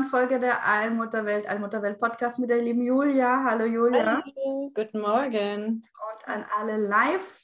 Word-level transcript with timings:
Neuen 0.00 0.08
Folge 0.08 0.38
der 0.38 0.64
Allmutterwelt, 0.64 1.48
Allmutterwelt 1.48 2.00
Podcast 2.00 2.38
mit 2.38 2.48
der 2.48 2.62
lieben 2.62 2.82
Julia. 2.82 3.44
Hallo 3.44 3.64
Julia. 3.64 4.22
Hallo, 4.22 4.70
guten 4.74 5.00
Morgen. 5.00 5.84
Und 6.12 6.28
an 6.28 6.46
alle 6.58 6.78
live, 6.78 7.38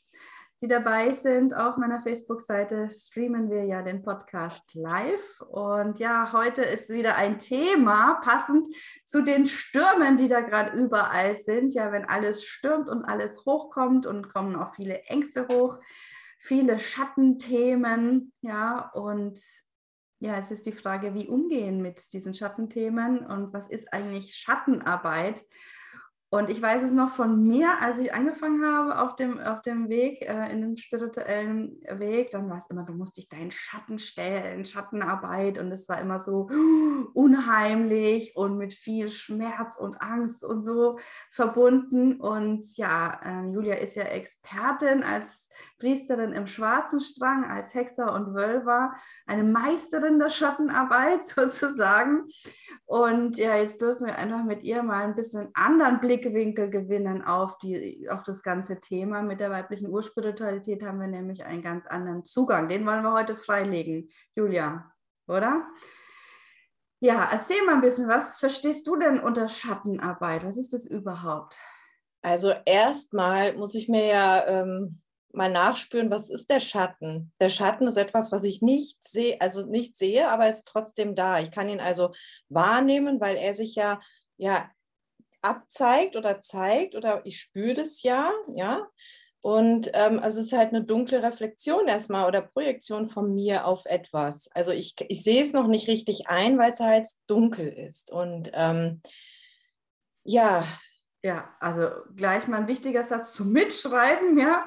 die 0.63 0.69
dabei 0.69 1.13
sind, 1.13 1.55
auf 1.55 1.77
meiner 1.77 2.01
Facebook-Seite 2.01 2.89
streamen 2.91 3.51
wir 3.51 3.65
ja 3.65 3.83
den 3.83 4.03
Podcast 4.03 4.75
live. 4.75 5.41
Und 5.41 5.99
ja, 5.99 6.33
heute 6.33 6.63
ist 6.63 6.89
wieder 6.89 7.17
ein 7.17 7.39
Thema, 7.39 8.21
passend 8.23 8.67
zu 9.05 9.23
den 9.23 9.45
Stürmen, 9.45 10.17
die 10.17 10.29
da 10.29 10.41
gerade 10.41 10.79
überall 10.79 11.37
sind. 11.37 11.75
Ja, 11.75 11.93
wenn 11.93 12.07
alles 12.07 12.45
stürmt 12.45 12.89
und 12.89 13.05
alles 13.05 13.45
hochkommt 13.45 14.07
und 14.07 14.33
kommen 14.33 14.57
auch 14.57 14.75
viele 14.75 15.03
Ängste 15.03 15.47
hoch, 15.49 15.79
viele 16.39 16.79
Schattenthemen. 16.79 18.33
Ja, 18.41 18.91
und 18.95 19.39
ja, 20.19 20.39
es 20.39 20.51
ist 20.51 20.67
die 20.67 20.73
Frage, 20.73 21.15
wie 21.15 21.29
umgehen 21.29 21.83
mit 21.83 22.13
diesen 22.13 22.35
Schattenthemen 22.35 23.27
und 23.27 23.53
was 23.53 23.69
ist 23.69 23.93
eigentlich 23.93 24.35
Schattenarbeit? 24.35 25.43
Und 26.29 26.51
ich 26.51 26.61
weiß 26.61 26.83
es 26.83 26.93
noch 26.93 27.11
von 27.11 27.43
mir, 27.43 27.81
als 27.81 27.99
ich 27.99 28.13
angefangen 28.13 28.65
habe 28.65 29.01
auf 29.01 29.15
dem, 29.15 29.39
auf 29.39 29.63
dem 29.63 29.89
Weg, 29.89 30.23
äh, 30.23 30.51
in 30.51 30.61
dem 30.61 30.77
spirituellen 30.77 31.81
Weg, 31.89 32.33
dann 32.33 32.51
war 32.51 32.59
es 32.59 32.69
immer, 32.69 32.83
du 32.83 32.95
musst 32.95 33.17
dich 33.17 33.29
deinen 33.29 33.53
Schatten 33.53 34.01
stellen, 34.01 34.65
Schattenarbeit. 34.65 35.59
Und 35.59 35.71
es 35.71 35.89
war 35.89 36.01
immer 36.01 36.19
so 36.19 36.49
unheimlich 37.15 38.37
und 38.37 38.59
mit 38.59 38.75
viel 38.75 39.09
Schmerz 39.09 39.77
und 39.77 40.03
Angst 40.03 40.45
und 40.45 40.63
so 40.63 40.99
verbunden. 41.31 42.21
Und 42.21 42.77
ja, 42.77 43.21
äh, 43.25 43.53
Julia 43.53 43.75
ist 43.75 43.95
ja 43.95 44.03
Expertin 44.03 45.05
als 45.05 45.49
Priesterin 45.79 46.33
im 46.33 46.47
schwarzen 46.47 47.01
Strang, 47.01 47.45
als 47.45 47.75
Hexer 47.75 48.13
und 48.13 48.35
Wölver, 48.35 48.95
eine 49.27 49.45
Meisterin 49.45 50.19
der 50.19 50.31
Schattenarbeit 50.31 51.25
sozusagen. 51.25 52.25
Und 52.85 53.37
ja, 53.37 53.57
jetzt 53.57 53.81
dürfen 53.81 54.07
wir 54.07 54.17
einfach 54.17 54.45
mit 54.45 54.63
ihr 54.63 54.83
mal 54.83 55.05
ein 55.05 55.17
bisschen 55.17 55.49
anderen 55.55 56.01
Blickwinkel 56.17 56.71
gewinnen 56.71 57.23
auf, 57.23 57.59
die, 57.59 58.09
auf 58.11 58.23
das 58.23 58.43
ganze 58.43 58.81
Thema. 58.81 59.23
Mit 59.23 59.41
der 59.41 59.51
weiblichen 59.51 59.89
Urspiritualität 59.89 60.83
haben 60.83 61.01
wir 61.01 61.07
nämlich 61.07 61.45
einen 61.45 61.63
ganz 61.63 61.87
anderen 61.87 62.25
Zugang. 62.25 62.69
Den 62.69 62.87
wollen 62.87 63.03
wir 63.03 63.13
heute 63.13 63.37
freilegen, 63.37 64.11
Julia, 64.35 64.93
oder? 65.27 65.65
Ja, 67.01 67.29
erzähl 67.31 67.63
mal 67.65 67.75
ein 67.75 67.81
bisschen, 67.83 68.09
was 68.09 68.39
verstehst 68.39 68.87
du 68.87 68.97
denn 68.97 69.21
unter 69.21 69.49
Schattenarbeit? 69.49 70.45
Was 70.45 70.57
ist 70.57 70.73
das 70.73 70.87
überhaupt? 70.87 71.57
Also 72.23 72.53
erstmal 72.65 73.55
muss 73.57 73.75
ich 73.75 73.89
mir 73.89 74.07
ja 74.07 74.47
ähm, 74.47 75.03
mal 75.33 75.51
nachspüren, 75.51 76.11
was 76.11 76.31
ist 76.31 76.49
der 76.49 76.61
Schatten? 76.61 77.33
Der 77.41 77.51
Schatten 77.51 77.87
ist 77.87 77.99
etwas, 77.99 78.33
was 78.33 78.43
ich 78.43 78.63
nicht 78.63 79.07
sehe, 79.07 79.41
also 79.41 79.67
nicht 79.67 79.95
sehe, 79.95 80.31
aber 80.31 80.49
ist 80.49 80.67
trotzdem 80.67 81.15
da. 81.15 81.39
Ich 81.39 81.51
kann 81.51 81.69
ihn 81.69 81.81
also 81.81 82.13
wahrnehmen, 82.49 83.21
weil 83.21 83.37
er 83.37 83.53
sich 83.53 83.75
ja, 83.75 84.01
ja 84.39 84.71
abzeigt 85.43 86.17
oder 86.17 86.41
zeigt 86.41 86.95
oder 86.95 87.21
ich 87.25 87.41
spüre 87.41 87.75
das 87.75 88.03
ja, 88.03 88.33
ja. 88.55 88.87
Und 89.41 89.91
ähm, 89.95 90.19
also 90.19 90.41
es 90.41 90.47
ist 90.47 90.59
halt 90.59 90.71
eine 90.71 90.83
dunkle 90.83 91.23
Reflexion 91.23 91.87
erstmal 91.87 92.27
oder 92.27 92.43
Projektion 92.43 93.09
von 93.09 93.33
mir 93.33 93.65
auf 93.65 93.85
etwas. 93.87 94.49
Also 94.53 94.73
ich, 94.73 94.97
ich 95.09 95.23
sehe 95.23 95.43
es 95.43 95.53
noch 95.53 95.69
nicht 95.69 95.87
richtig 95.87 96.27
ein, 96.27 96.59
weil 96.59 96.73
es 96.73 96.81
halt 96.81 97.07
dunkel 97.29 97.69
ist. 97.69 98.11
Und 98.11 98.51
ähm, 98.55 99.03
ja, 100.25 100.67
ja, 101.27 101.57
also 101.59 101.91
gleich 102.15 102.47
mal 102.47 102.59
ein 102.59 102.69
wichtiger 102.69 103.03
Satz 103.03 103.35
zum 103.35 103.51
Mitschreiben, 103.51 104.39
ja. 104.39 104.67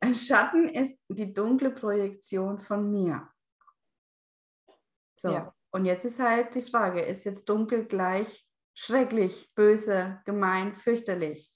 Ein 0.00 0.14
Schatten 0.14 0.68
ist 0.68 1.00
die 1.08 1.32
dunkle 1.32 1.70
Projektion 1.70 2.58
von 2.58 2.90
mir. 2.90 3.28
So, 5.16 5.28
ja. 5.28 5.54
und 5.70 5.84
jetzt 5.84 6.04
ist 6.04 6.18
halt 6.18 6.54
die 6.54 6.62
Frage, 6.62 7.02
ist 7.02 7.24
jetzt 7.24 7.48
dunkel 7.48 7.84
gleich 7.84 8.44
schrecklich, 8.80 9.52
böse, 9.54 10.20
gemein, 10.24 10.74
fürchterlich? 10.74 11.50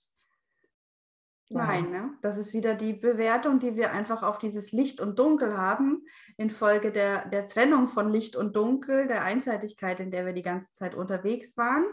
Nein, 1.50 1.90
ne? 1.90 2.10
das 2.22 2.36
ist 2.36 2.52
wieder 2.52 2.74
die 2.74 2.94
Bewertung, 2.94 3.60
die 3.60 3.76
wir 3.76 3.92
einfach 3.92 4.22
auf 4.22 4.38
dieses 4.38 4.72
Licht 4.72 5.00
und 5.00 5.18
Dunkel 5.18 5.56
haben, 5.56 6.04
infolge 6.36 6.90
der, 6.90 7.28
der 7.28 7.46
Trennung 7.46 7.86
von 7.86 8.10
Licht 8.10 8.34
und 8.34 8.56
Dunkel, 8.56 9.06
der 9.06 9.22
Einseitigkeit, 9.22 10.00
in 10.00 10.10
der 10.10 10.26
wir 10.26 10.32
die 10.32 10.42
ganze 10.42 10.72
Zeit 10.72 10.94
unterwegs 10.94 11.56
waren 11.56 11.84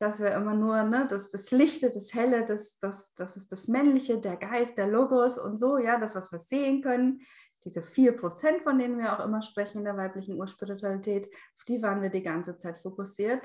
dass 0.00 0.18
wir 0.18 0.32
immer 0.32 0.54
nur, 0.54 0.82
ne, 0.84 1.06
das, 1.10 1.30
das 1.30 1.50
Lichte, 1.50 1.90
das 1.90 2.14
Helle, 2.14 2.46
das, 2.46 2.78
das, 2.78 3.12
das 3.14 3.36
ist 3.36 3.52
das 3.52 3.68
Männliche, 3.68 4.18
der 4.18 4.36
Geist, 4.36 4.78
der 4.78 4.86
Logos 4.86 5.36
und 5.38 5.58
so, 5.58 5.76
ja, 5.76 6.00
das, 6.00 6.14
was 6.14 6.32
wir 6.32 6.38
sehen 6.38 6.80
können, 6.80 7.20
diese 7.64 7.80
4%, 7.82 8.62
von 8.62 8.78
denen 8.78 8.98
wir 8.98 9.12
auch 9.12 9.22
immer 9.22 9.42
sprechen 9.42 9.78
in 9.78 9.84
der 9.84 9.98
weiblichen 9.98 10.38
Urspiritualität, 10.38 11.26
auf 11.26 11.64
die 11.68 11.82
waren 11.82 12.00
wir 12.00 12.08
die 12.08 12.22
ganze 12.22 12.56
Zeit 12.56 12.78
fokussiert. 12.78 13.42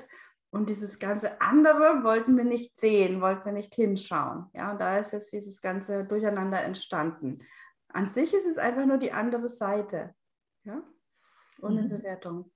Und 0.56 0.70
dieses 0.70 0.98
ganze 0.98 1.38
andere 1.42 2.02
wollten 2.02 2.34
wir 2.38 2.44
nicht 2.44 2.78
sehen, 2.78 3.20
wollten 3.20 3.44
wir 3.44 3.52
nicht 3.52 3.74
hinschauen. 3.74 4.46
Ja, 4.54 4.72
und 4.72 4.80
da 4.80 4.98
ist 4.98 5.12
jetzt 5.12 5.30
dieses 5.30 5.60
ganze 5.60 6.04
Durcheinander 6.04 6.62
entstanden. 6.62 7.46
An 7.88 8.08
sich 8.08 8.32
ist 8.32 8.46
es 8.46 8.56
einfach 8.56 8.86
nur 8.86 8.96
die 8.96 9.12
andere 9.12 9.50
Seite. 9.50 10.14
Ja, 10.64 10.82
ohne 11.60 11.82
mhm. 11.82 11.88
Bewertung. 11.90 12.50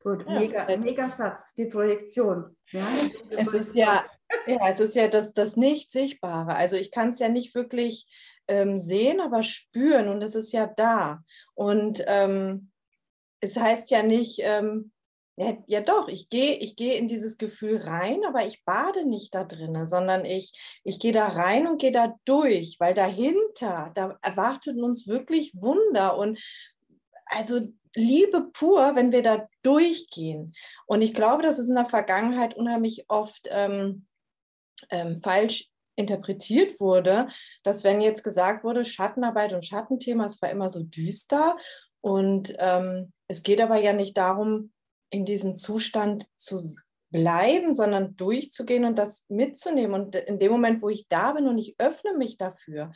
Gut, 0.00 0.26
ja, 0.28 0.40
mega, 0.40 0.76
mega 0.76 1.08
Satz, 1.08 1.54
die 1.54 1.64
Projektion. 1.64 2.54
Ja, 2.70 2.86
es 3.30 3.54
ist 3.54 3.74
ja, 3.74 4.04
ja, 4.46 4.68
es 4.68 4.80
ist 4.80 4.94
ja 4.94 5.08
das, 5.08 5.32
das 5.32 5.56
Nicht-Sichtbare. 5.56 6.54
Also 6.54 6.76
ich 6.76 6.90
kann 6.90 7.08
es 7.08 7.18
ja 7.18 7.30
nicht 7.30 7.54
wirklich 7.54 8.06
ähm, 8.46 8.76
sehen, 8.76 9.22
aber 9.22 9.42
spüren 9.42 10.08
und 10.08 10.20
es 10.20 10.34
ist 10.34 10.52
ja 10.52 10.66
da. 10.66 11.24
Und 11.54 12.04
ähm, 12.08 12.72
es 13.40 13.56
heißt 13.56 13.90
ja 13.90 14.02
nicht, 14.02 14.38
ähm, 14.42 14.92
ja, 15.38 15.56
ja, 15.68 15.80
doch, 15.80 16.08
ich 16.08 16.28
gehe 16.30 16.56
ich 16.56 16.74
geh 16.74 16.96
in 16.96 17.06
dieses 17.06 17.38
Gefühl 17.38 17.76
rein, 17.76 18.24
aber 18.26 18.44
ich 18.44 18.64
bade 18.64 19.06
nicht 19.06 19.34
da 19.36 19.44
drin, 19.44 19.86
sondern 19.86 20.24
ich, 20.24 20.52
ich 20.82 20.98
gehe 20.98 21.12
da 21.12 21.28
rein 21.28 21.68
und 21.68 21.80
gehe 21.80 21.92
da 21.92 22.16
durch, 22.24 22.76
weil 22.80 22.92
dahinter, 22.92 23.92
da 23.94 24.18
erwartet 24.20 24.82
uns 24.82 25.06
wirklich 25.06 25.52
Wunder 25.54 26.18
und 26.18 26.40
also 27.26 27.60
Liebe 27.94 28.50
pur, 28.52 28.96
wenn 28.96 29.12
wir 29.12 29.22
da 29.22 29.46
durchgehen. 29.62 30.54
Und 30.86 31.02
ich 31.02 31.14
glaube, 31.14 31.44
dass 31.44 31.60
es 31.60 31.68
in 31.68 31.76
der 31.76 31.86
Vergangenheit 31.86 32.56
unheimlich 32.56 33.04
oft 33.08 33.48
ähm, 33.50 34.06
ähm, 34.90 35.20
falsch 35.22 35.68
interpretiert 35.94 36.80
wurde, 36.80 37.28
dass 37.62 37.84
wenn 37.84 38.00
jetzt 38.00 38.24
gesagt 38.24 38.64
wurde, 38.64 38.84
Schattenarbeit 38.84 39.52
und 39.52 39.64
Schattenthema, 39.64 40.26
es 40.26 40.42
war 40.42 40.50
immer 40.50 40.68
so 40.68 40.82
düster. 40.82 41.56
Und 42.00 42.54
ähm, 42.58 43.12
es 43.28 43.44
geht 43.44 43.60
aber 43.60 43.78
ja 43.78 43.92
nicht 43.92 44.16
darum, 44.16 44.72
in 45.10 45.24
diesem 45.24 45.56
Zustand 45.56 46.26
zu 46.36 46.58
bleiben, 47.10 47.72
sondern 47.72 48.16
durchzugehen 48.16 48.84
und 48.84 48.98
das 48.98 49.24
mitzunehmen. 49.28 49.94
Und 49.94 50.14
in 50.14 50.38
dem 50.38 50.52
Moment, 50.52 50.82
wo 50.82 50.88
ich 50.88 51.08
da 51.08 51.32
bin 51.32 51.46
und 51.46 51.58
ich 51.58 51.76
öffne 51.78 52.14
mich 52.14 52.36
dafür, 52.36 52.92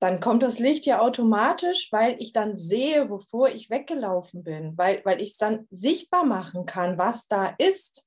dann 0.00 0.20
kommt 0.20 0.42
das 0.42 0.58
Licht 0.58 0.86
ja 0.86 1.00
automatisch, 1.00 1.90
weil 1.90 2.16
ich 2.20 2.32
dann 2.32 2.56
sehe, 2.56 3.08
wovor 3.08 3.48
ich 3.48 3.70
weggelaufen 3.70 4.44
bin, 4.44 4.76
weil, 4.76 5.02
weil 5.04 5.22
ich 5.22 5.32
es 5.32 5.38
dann 5.38 5.66
sichtbar 5.70 6.24
machen 6.24 6.66
kann, 6.66 6.98
was 6.98 7.28
da 7.28 7.54
ist. 7.58 8.06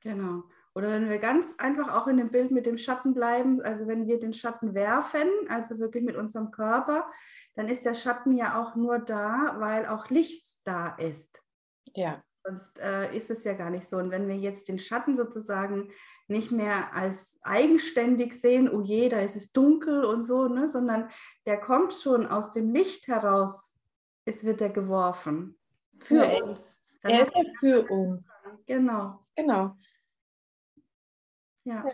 Genau. 0.00 0.42
Oder 0.74 0.90
wenn 0.92 1.08
wir 1.10 1.18
ganz 1.18 1.54
einfach 1.58 1.92
auch 1.94 2.06
in 2.06 2.18
dem 2.18 2.30
Bild 2.30 2.50
mit 2.52 2.66
dem 2.66 2.78
Schatten 2.78 3.14
bleiben, 3.14 3.60
also 3.62 3.86
wenn 3.86 4.06
wir 4.06 4.18
den 4.18 4.32
Schatten 4.32 4.74
werfen, 4.74 5.28
also 5.48 5.78
wirklich 5.78 6.04
mit 6.04 6.16
unserem 6.16 6.50
Körper, 6.50 7.10
dann 7.54 7.68
ist 7.68 7.84
der 7.84 7.94
Schatten 7.94 8.36
ja 8.36 8.60
auch 8.60 8.76
nur 8.76 8.98
da, 8.98 9.56
weil 9.58 9.86
auch 9.86 10.08
Licht 10.10 10.46
da 10.64 10.94
ist. 10.96 11.42
Ja. 11.94 12.22
Sonst 12.44 12.78
äh, 12.78 13.14
ist 13.14 13.30
es 13.30 13.44
ja 13.44 13.54
gar 13.54 13.70
nicht 13.70 13.86
so. 13.86 13.96
Und 13.96 14.10
wenn 14.10 14.26
wir 14.28 14.36
jetzt 14.36 14.68
den 14.68 14.78
Schatten 14.78 15.16
sozusagen 15.16 15.90
nicht 16.26 16.52
mehr 16.52 16.94
als 16.94 17.38
eigenständig 17.42 18.32
sehen, 18.40 18.68
oh 18.68 18.80
je, 18.80 19.08
da 19.08 19.20
ist 19.20 19.36
es 19.36 19.52
dunkel 19.52 20.04
und 20.04 20.22
so, 20.22 20.48
ne, 20.48 20.68
sondern 20.68 21.10
der 21.44 21.58
kommt 21.58 21.92
schon 21.92 22.26
aus 22.26 22.52
dem 22.52 22.72
Licht 22.72 23.08
heraus, 23.08 23.78
es 24.24 24.44
wird 24.44 24.60
er 24.60 24.70
geworfen. 24.70 25.58
Für 25.98 26.24
ja. 26.24 26.42
uns. 26.42 26.86
Dann 27.02 27.12
er 27.12 27.22
ist 27.22 27.34
ja 27.34 27.42
für 27.58 27.86
uns. 27.90 28.28
Genau. 28.66 29.26
Genau. 29.34 29.76
Ja. 31.64 31.84
ja. 31.86 31.92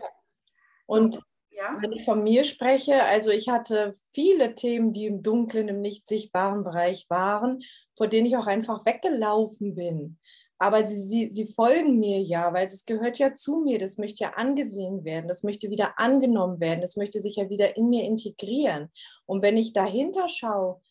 Und 0.85 1.15
so, 1.15 1.21
ja. 1.57 1.77
wenn 1.81 1.91
ich 1.91 2.05
von 2.05 2.23
mir 2.23 2.43
spreche, 2.43 3.03
also 3.03 3.31
ich 3.31 3.49
hatte 3.49 3.93
viele 4.11 4.55
Themen, 4.55 4.93
die 4.93 5.07
im 5.07 5.23
dunklen, 5.23 5.67
im 5.67 5.81
nicht 5.81 6.07
sichtbaren 6.07 6.63
Bereich 6.63 7.05
waren, 7.09 7.61
vor 7.95 8.07
denen 8.07 8.27
ich 8.27 8.37
auch 8.37 8.47
einfach 8.47 8.85
weggelaufen 8.85 9.75
bin. 9.75 10.17
Aber 10.59 10.87
sie, 10.87 11.01
sie, 11.01 11.31
sie 11.31 11.45
folgen 11.45 11.99
mir 11.99 12.19
ja, 12.21 12.51
weil 12.53 12.65
es 12.65 12.85
gehört 12.85 13.19
ja 13.19 13.33
zu 13.35 13.61
mir, 13.61 13.77
das 13.77 13.97
möchte 13.97 14.23
ja 14.23 14.33
angesehen 14.33 15.03
werden, 15.03 15.27
das 15.27 15.43
möchte 15.43 15.69
wieder 15.69 15.99
angenommen 15.99 16.59
werden, 16.59 16.81
das 16.81 16.95
möchte 16.95 17.21
sich 17.21 17.35
ja 17.35 17.49
wieder 17.49 17.77
in 17.77 17.89
mir 17.89 18.03
integrieren. 18.05 18.89
Und 19.25 19.43
wenn 19.43 19.57
ich 19.57 19.73
dahinter 19.73 20.27
schaue 20.27 20.81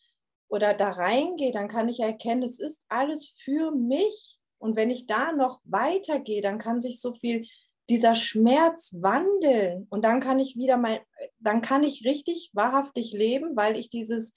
oder 0.49 0.75
da 0.75 0.91
reingehe, 0.91 1.51
dann 1.51 1.69
kann 1.69 1.89
ich 1.89 2.01
erkennen, 2.01 2.45
es 2.45 2.61
ist 2.61 2.85
alles 2.89 3.35
für 3.39 3.73
mich. 3.73 4.39
Und 4.59 4.77
wenn 4.77 4.91
ich 4.91 5.07
da 5.07 5.33
noch 5.33 5.61
weitergehe, 5.65 6.41
dann 6.41 6.59
kann 6.59 6.81
sich 6.81 7.01
so 7.01 7.13
viel 7.15 7.47
dieser 7.88 8.15
Schmerz 8.15 8.97
wandeln 9.00 9.87
und 9.91 10.05
dann 10.05 10.21
kann 10.21 10.38
ich 10.38 10.56
wieder 10.56 10.77
mal, 10.77 11.00
dann 11.38 11.62
kann 11.62 11.85
ich 11.85 12.05
richtig 12.05 12.50
wahrhaftig 12.53 13.12
leben, 13.12 13.56
weil 13.56 13.77
ich 13.77 13.91
dieses, 13.91 14.35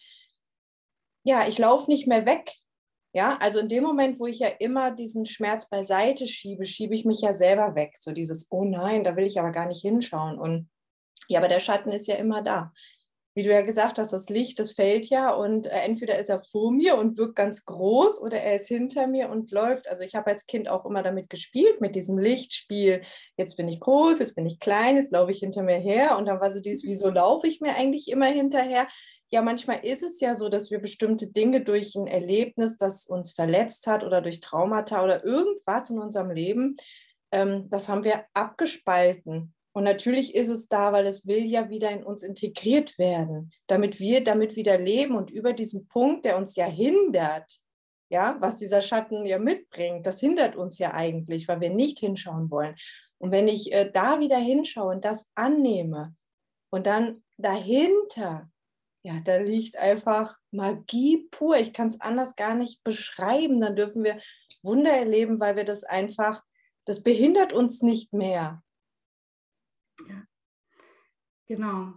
ja, 1.24 1.48
ich 1.48 1.58
laufe 1.58 1.90
nicht 1.90 2.08
mehr 2.08 2.26
weg. 2.26 2.54
Ja, 3.12 3.38
also 3.42 3.58
in 3.58 3.70
dem 3.70 3.84
Moment, 3.84 4.20
wo 4.20 4.28
ich 4.28 4.38
ja 4.38 4.50
immer 4.60 4.92
diesen 4.92 5.26
Schmerz 5.26 5.68
beiseite 5.68 6.28
schiebe, 6.28 6.66
schiebe 6.66 6.94
ich 6.94 7.06
mich 7.06 7.22
ja 7.22 7.34
selber 7.34 7.74
weg. 7.74 7.98
So 8.00 8.12
dieses, 8.12 8.48
oh 8.52 8.64
nein, 8.64 9.04
da 9.04 9.16
will 9.16 9.26
ich 9.26 9.40
aber 9.40 9.52
gar 9.52 9.66
nicht 9.66 9.82
hinschauen. 9.82 10.38
Und 10.38 10.70
ja, 11.28 11.40
aber 11.40 11.48
der 11.48 11.60
Schatten 11.60 11.90
ist 11.90 12.08
ja 12.08 12.16
immer 12.16 12.44
da 12.44 12.72
wie 13.40 13.44
du 13.44 13.52
ja 13.52 13.62
gesagt 13.62 14.00
hast, 14.00 14.12
das 14.12 14.28
Licht, 14.28 14.60
das 14.60 14.74
fällt 14.74 15.06
ja 15.06 15.32
und 15.32 15.66
äh, 15.66 15.70
entweder 15.86 16.20
ist 16.20 16.30
er 16.30 16.44
vor 16.44 16.74
mir 16.74 16.98
und 16.98 17.18
wirkt 17.18 17.38
ganz 17.38 17.64
groß 17.64 18.20
oder 18.20 18.38
er 18.38 18.58
ist 18.58 18.68
hinter 18.68 19.08
mir 19.08 19.30
und 19.30 19.52
läuft. 19.52 19.88
Also 19.88 20.04
ich 20.04 20.14
habe 20.14 20.32
als 20.32 20.46
Kind 20.46 20.68
auch 20.68 20.86
immer 20.86 21.04
damit 21.04 21.30
gespielt, 21.30 21.80
mit 21.80 21.96
diesem 21.96 22.18
Lichtspiel. 22.18 23.00
Jetzt 23.38 23.56
bin 23.56 23.70
ich 23.70 23.80
groß, 23.80 24.20
jetzt 24.20 24.36
bin 24.36 24.46
ich 24.46 24.60
klein, 24.60 24.98
jetzt 24.98 25.14
laufe 25.14 25.32
ich 25.32 25.40
hinter 25.40 25.64
mir 25.64 25.78
her 25.78 26.18
und 26.18 26.26
dann 26.26 26.42
war 26.42 26.52
so 26.52 26.60
dieses, 26.60 26.84
wieso 26.84 27.10
laufe 27.10 27.48
ich 27.48 27.62
mir 27.62 27.78
eigentlich 27.78 28.10
immer 28.10 28.26
hinterher? 28.26 28.90
Ja, 29.30 29.42
manchmal 29.42 29.86
ist 29.86 30.04
es 30.04 30.20
ja 30.20 30.36
so, 30.36 30.50
dass 30.50 30.70
wir 30.70 30.80
bestimmte 30.80 31.28
Dinge 31.28 31.62
durch 31.62 31.96
ein 31.96 32.08
Erlebnis, 32.08 32.76
das 32.76 33.06
uns 33.06 33.32
verletzt 33.32 33.88
hat 33.88 34.04
oder 34.04 34.20
durch 34.20 34.42
Traumata 34.42 35.02
oder 35.02 35.24
irgendwas 35.24 35.90
in 35.90 36.00
unserem 36.00 36.32
Leben, 36.32 36.76
ähm, 37.32 37.70
das 37.70 37.88
haben 37.88 38.04
wir 38.04 38.26
abgespalten 38.34 39.54
und 39.80 39.86
natürlich 39.86 40.36
ist 40.36 40.50
es 40.50 40.68
da, 40.68 40.92
weil 40.92 41.06
es 41.06 41.26
will 41.26 41.46
ja 41.46 41.70
wieder 41.70 41.90
in 41.90 42.04
uns 42.04 42.22
integriert 42.22 43.00
werden, 43.00 43.50
damit 43.66 43.98
wir 43.98 44.22
damit 44.22 44.58
wieder 44.58 44.78
leben 44.78 45.16
und 45.16 45.32
über 45.32 45.54
diesen 45.54 45.88
Punkt, 45.88 46.26
der 46.26 46.36
uns 46.36 46.58
ja 46.58 46.66
hindert, 46.66 47.50
ja, 48.10 48.36
was 48.42 48.58
dieser 48.58 48.82
Schatten 48.82 49.26
ja 49.26 49.40
mitbringt, 49.40 50.06
das 50.06 50.20
hindert 50.20 50.58
uns 50.58 50.80
ja 50.80 50.94
eigentlich, 50.94 51.48
weil 51.48 51.62
wir 51.62 51.70
nicht 51.70 51.98
hinschauen 52.00 52.52
wollen. 52.52 52.76
Und 53.20 53.32
wenn 53.32 53.48
ich 53.48 53.72
äh, 53.72 53.90
da 53.90 54.20
wieder 54.20 54.36
hinschaue 54.36 54.96
und 54.96 55.06
das 55.06 55.26
annehme 55.34 56.14
und 56.72 56.86
dann 56.86 57.24
dahinter, 57.38 58.52
ja, 59.04 59.14
da 59.24 59.38
liegt 59.38 59.78
einfach 59.78 60.36
Magie 60.52 61.30
pur. 61.32 61.56
Ich 61.56 61.72
kann 61.72 61.88
es 61.88 62.02
anders 62.02 62.36
gar 62.36 62.54
nicht 62.54 62.84
beschreiben. 62.84 63.62
Dann 63.62 63.78
dürfen 63.78 64.04
wir 64.04 64.18
Wunder 64.62 64.92
erleben, 64.92 65.40
weil 65.40 65.56
wir 65.56 65.64
das 65.64 65.86
einfach, 65.86 66.44
das 66.84 67.02
behindert 67.02 67.54
uns 67.54 67.82
nicht 67.82 68.12
mehr. 68.12 68.62
Ja. 70.08 70.24
Genau. 71.48 71.94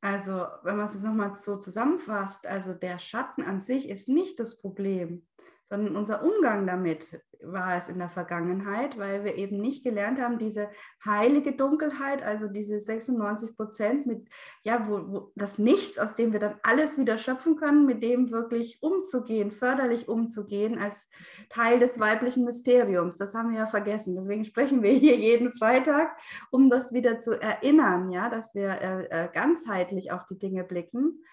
Also, 0.00 0.46
wenn 0.62 0.76
man 0.76 0.86
es 0.86 0.94
jetzt 0.94 1.02
nochmal 1.02 1.36
so 1.36 1.58
zusammenfasst, 1.58 2.46
also 2.46 2.72
der 2.72 2.98
Schatten 2.98 3.42
an 3.42 3.60
sich 3.60 3.88
ist 3.88 4.08
nicht 4.08 4.38
das 4.38 4.60
Problem, 4.60 5.26
sondern 5.68 5.96
unser 5.96 6.22
Umgang 6.22 6.66
damit 6.66 7.20
war 7.42 7.76
es 7.76 7.88
in 7.88 7.98
der 7.98 8.08
Vergangenheit, 8.08 8.98
weil 8.98 9.24
wir 9.24 9.36
eben 9.36 9.60
nicht 9.60 9.84
gelernt 9.84 10.20
haben, 10.20 10.38
diese 10.38 10.68
heilige 11.04 11.52
Dunkelheit, 11.52 12.22
also 12.22 12.48
diese 12.48 12.80
96 12.80 13.56
Prozent 13.56 14.06
mit, 14.06 14.28
ja, 14.64 14.88
wo, 14.88 15.12
wo 15.12 15.32
das 15.36 15.58
Nichts, 15.58 15.98
aus 15.98 16.14
dem 16.14 16.32
wir 16.32 16.40
dann 16.40 16.58
alles 16.62 16.98
wieder 16.98 17.18
schöpfen 17.18 17.56
können, 17.56 17.86
mit 17.86 18.02
dem 18.02 18.30
wirklich 18.30 18.82
umzugehen, 18.82 19.50
förderlich 19.50 20.08
umzugehen 20.08 20.78
als 20.78 21.08
Teil 21.48 21.78
des 21.78 22.00
weiblichen 22.00 22.44
Mysteriums. 22.44 23.16
Das 23.16 23.34
haben 23.34 23.52
wir 23.52 23.60
ja 23.60 23.66
vergessen. 23.66 24.16
Deswegen 24.16 24.44
sprechen 24.44 24.82
wir 24.82 24.92
hier 24.92 25.16
jeden 25.16 25.52
Freitag, 25.52 26.16
um 26.50 26.70
das 26.70 26.92
wieder 26.92 27.20
zu 27.20 27.40
erinnern, 27.40 28.10
ja, 28.10 28.28
dass 28.28 28.54
wir 28.54 28.70
äh, 28.70 29.04
äh 29.10 29.28
ganzheitlich 29.32 30.12
auf 30.12 30.26
die 30.26 30.38
Dinge 30.38 30.64
blicken. 30.64 31.24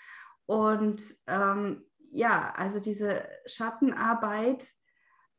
Und 0.46 1.01
ähm, 1.28 1.84
ja, 2.12 2.54
also 2.56 2.80
diese 2.80 3.24
Schattenarbeit 3.46 4.66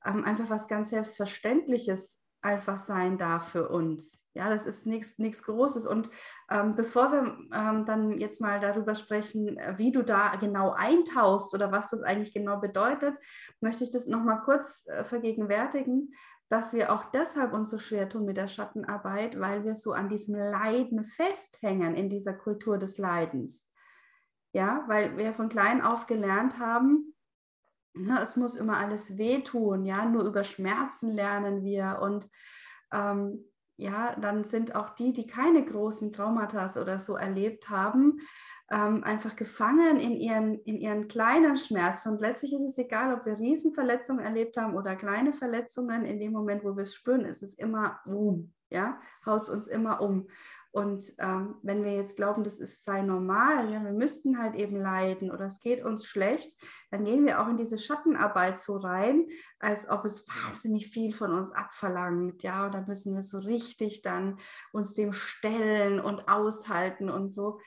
ähm, 0.06 0.24
einfach 0.24 0.48
was 0.50 0.68
ganz 0.68 0.90
Selbstverständliches 0.90 2.18
einfach 2.42 2.78
sein 2.78 3.18
darf 3.18 3.48
für 3.48 3.68
uns. 3.68 4.24
Ja, 4.34 4.48
das 4.48 4.66
ist 4.66 4.86
nichts 4.86 5.42
Großes. 5.42 5.86
Und 5.86 6.08
ähm, 6.50 6.76
bevor 6.76 7.10
wir 7.10 7.38
ähm, 7.52 7.84
dann 7.86 8.18
jetzt 8.20 8.40
mal 8.40 8.60
darüber 8.60 8.94
sprechen, 8.94 9.58
wie 9.76 9.90
du 9.90 10.02
da 10.02 10.36
genau 10.36 10.70
eintauchst 10.70 11.54
oder 11.54 11.72
was 11.72 11.90
das 11.90 12.02
eigentlich 12.02 12.32
genau 12.32 12.58
bedeutet, 12.60 13.16
möchte 13.60 13.82
ich 13.84 13.90
das 13.90 14.06
nochmal 14.06 14.42
kurz 14.44 14.86
äh, 14.86 15.04
vergegenwärtigen, 15.04 16.14
dass 16.48 16.72
wir 16.72 16.92
auch 16.92 17.06
deshalb 17.06 17.52
uns 17.52 17.70
so 17.70 17.78
schwer 17.78 18.08
tun 18.08 18.24
mit 18.24 18.36
der 18.36 18.48
Schattenarbeit, 18.48 19.40
weil 19.40 19.64
wir 19.64 19.74
so 19.74 19.92
an 19.92 20.08
diesem 20.08 20.36
Leiden 20.36 21.04
festhängen 21.04 21.96
in 21.96 22.08
dieser 22.08 22.34
Kultur 22.34 22.78
des 22.78 22.98
Leidens. 22.98 23.68
Ja, 24.52 24.84
weil 24.86 25.16
wir 25.16 25.34
von 25.34 25.48
klein 25.48 25.82
auf 25.82 26.06
gelernt 26.06 26.58
haben, 26.60 27.15
na, 27.96 28.22
es 28.22 28.36
muss 28.36 28.54
immer 28.54 28.78
alles 28.78 29.18
wehtun, 29.18 29.84
ja, 29.84 30.04
nur 30.04 30.24
über 30.24 30.44
Schmerzen 30.44 31.14
lernen 31.14 31.64
wir 31.64 31.98
und 32.02 32.28
ähm, 32.92 33.44
ja, 33.76 34.16
dann 34.16 34.44
sind 34.44 34.74
auch 34.74 34.90
die, 34.90 35.12
die 35.12 35.26
keine 35.26 35.64
großen 35.64 36.12
Traumata 36.12 36.70
oder 36.80 36.98
so 36.98 37.16
erlebt 37.16 37.68
haben, 37.68 38.20
ähm, 38.70 39.04
einfach 39.04 39.36
gefangen 39.36 39.98
in 40.00 40.12
ihren, 40.12 40.60
in 40.62 40.78
ihren 40.78 41.08
kleinen 41.08 41.56
Schmerzen. 41.56 42.12
Und 42.12 42.20
letztlich 42.20 42.52
ist 42.52 42.64
es 42.64 42.78
egal, 42.78 43.14
ob 43.14 43.26
wir 43.26 43.38
Riesenverletzungen 43.38 44.24
erlebt 44.24 44.56
haben 44.56 44.74
oder 44.74 44.96
kleine 44.96 45.32
Verletzungen. 45.34 46.04
In 46.04 46.18
dem 46.18 46.32
Moment, 46.32 46.64
wo 46.64 46.74
wir 46.74 46.82
es 46.82 46.94
spüren, 46.94 47.24
ist 47.24 47.42
es 47.42 47.54
immer 47.54 48.00
um, 48.06 48.52
ja, 48.70 48.98
haut 49.24 49.42
es 49.42 49.50
uns 49.50 49.68
immer 49.68 50.00
um. 50.00 50.26
Und 50.76 51.04
ähm, 51.20 51.54
wenn 51.62 51.84
wir 51.84 51.94
jetzt 51.94 52.16
glauben, 52.16 52.44
das 52.44 52.58
ist 52.58 52.84
sei 52.84 53.00
normal, 53.00 53.72
ja, 53.72 53.82
wir 53.82 53.94
müssten 53.94 54.38
halt 54.38 54.54
eben 54.54 54.76
leiden 54.76 55.30
oder 55.30 55.46
es 55.46 55.58
geht 55.60 55.82
uns 55.82 56.04
schlecht, 56.04 56.54
dann 56.90 57.06
gehen 57.06 57.24
wir 57.24 57.40
auch 57.40 57.48
in 57.48 57.56
diese 57.56 57.78
Schattenarbeit 57.78 58.60
so 58.60 58.76
rein, 58.76 59.26
als 59.58 59.88
ob 59.88 60.04
es 60.04 60.28
wahnsinnig 60.28 60.88
viel 60.88 61.14
von 61.14 61.32
uns 61.32 61.50
abverlangt, 61.50 62.42
ja, 62.42 62.66
und 62.66 62.74
dann 62.74 62.86
müssen 62.86 63.14
wir 63.14 63.22
so 63.22 63.38
richtig 63.38 64.02
dann 64.02 64.38
uns 64.70 64.92
dem 64.92 65.14
stellen 65.14 65.98
und 65.98 66.28
aushalten 66.28 67.08
und 67.08 67.30
so. 67.30 67.58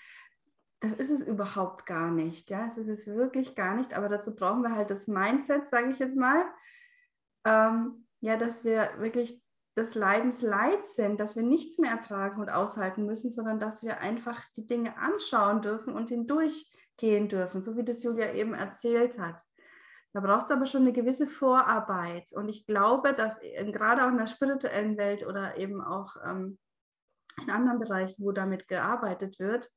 Das 0.80 0.94
ist 0.94 1.10
es 1.10 1.26
überhaupt 1.26 1.88
gar 1.88 2.12
nicht, 2.12 2.52
ja, 2.52 2.68
es 2.68 2.78
ist 2.78 2.90
es 2.90 3.08
wirklich 3.08 3.56
gar 3.56 3.74
nicht, 3.74 3.96
aber 3.96 4.10
dazu 4.10 4.36
brauchen 4.36 4.62
wir 4.62 4.76
halt 4.76 4.92
das 4.92 5.08
Mindset, 5.08 5.68
sage 5.68 5.90
ich 5.90 5.98
jetzt 5.98 6.16
mal, 6.16 6.46
ähm, 7.44 8.06
ja, 8.20 8.38
dass 8.38 8.64
wir 8.64 8.92
wirklich 9.00 9.42
des 9.80 9.96
Leidens 9.96 10.42
leid 10.42 10.88
sind, 10.88 11.20
dass 11.20 11.36
wir 11.36 11.44
nichts 11.44 11.78
mehr 11.78 11.92
ertragen 11.92 12.40
und 12.42 12.50
aushalten 12.50 13.06
müssen, 13.06 13.32
sondern 13.32 13.60
dass 13.60 13.84
wir 13.84 14.00
einfach 14.00 14.44
die 14.56 14.68
Dinge 14.68 14.98
anschauen 14.98 15.62
dürfen 15.62 15.94
und 15.94 16.10
hindurchgehen 16.10 17.30
dürfen, 17.30 17.62
so 17.62 17.76
wie 17.78 17.84
das 17.84 18.04
Julia 18.04 18.34
eben 18.34 18.54
erzählt 18.54 19.18
hat. 19.18 19.42
Da 20.14 20.22
braucht 20.22 20.46
es 20.46 20.52
aber 20.52 20.66
schon 20.66 20.82
eine 20.82 20.94
gewisse 20.94 21.28
Vorarbeit. 21.28 22.32
Und 22.34 22.50
ich 22.50 22.66
glaube, 22.66 23.14
dass 23.14 23.40
gerade 23.40 24.04
auch 24.04 24.10
in 24.10 24.18
der 24.18 24.28
spirituellen 24.28 24.98
Welt 24.98 25.26
oder 25.26 25.58
eben 25.58 25.82
auch 25.82 26.16
ähm, 26.26 26.58
in 27.42 27.50
anderen 27.50 27.80
Bereichen, 27.80 28.26
wo 28.26 28.32
damit 28.32 28.68
gearbeitet 28.68 29.40
wird, 29.40 29.70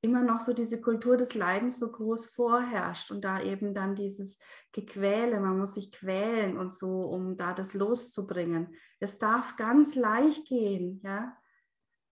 immer 0.00 0.22
noch 0.22 0.40
so 0.40 0.52
diese 0.52 0.80
Kultur 0.80 1.16
des 1.16 1.34
Leidens 1.34 1.78
so 1.78 1.90
groß 1.90 2.26
vorherrscht 2.26 3.10
und 3.10 3.24
da 3.24 3.40
eben 3.40 3.74
dann 3.74 3.94
dieses 3.94 4.38
Gequäle, 4.72 5.40
man 5.40 5.58
muss 5.58 5.74
sich 5.74 5.90
quälen 5.90 6.56
und 6.56 6.72
so, 6.72 7.02
um 7.02 7.36
da 7.36 7.52
das 7.54 7.74
loszubringen. 7.74 8.74
Es 9.00 9.18
darf 9.18 9.56
ganz 9.56 9.94
leicht 9.94 10.46
gehen, 10.46 11.00
ja, 11.02 11.36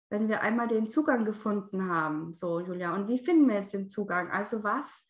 wenn 0.09 0.27
wir 0.27 0.41
einmal 0.41 0.67
den 0.67 0.89
Zugang 0.89 1.23
gefunden 1.23 1.89
haben. 1.89 2.33
So, 2.33 2.59
Julia, 2.59 2.93
und 2.95 3.07
wie 3.07 3.19
finden 3.19 3.47
wir 3.47 3.55
jetzt 3.55 3.73
den 3.73 3.89
Zugang? 3.89 4.29
Also 4.31 4.63
was, 4.63 5.07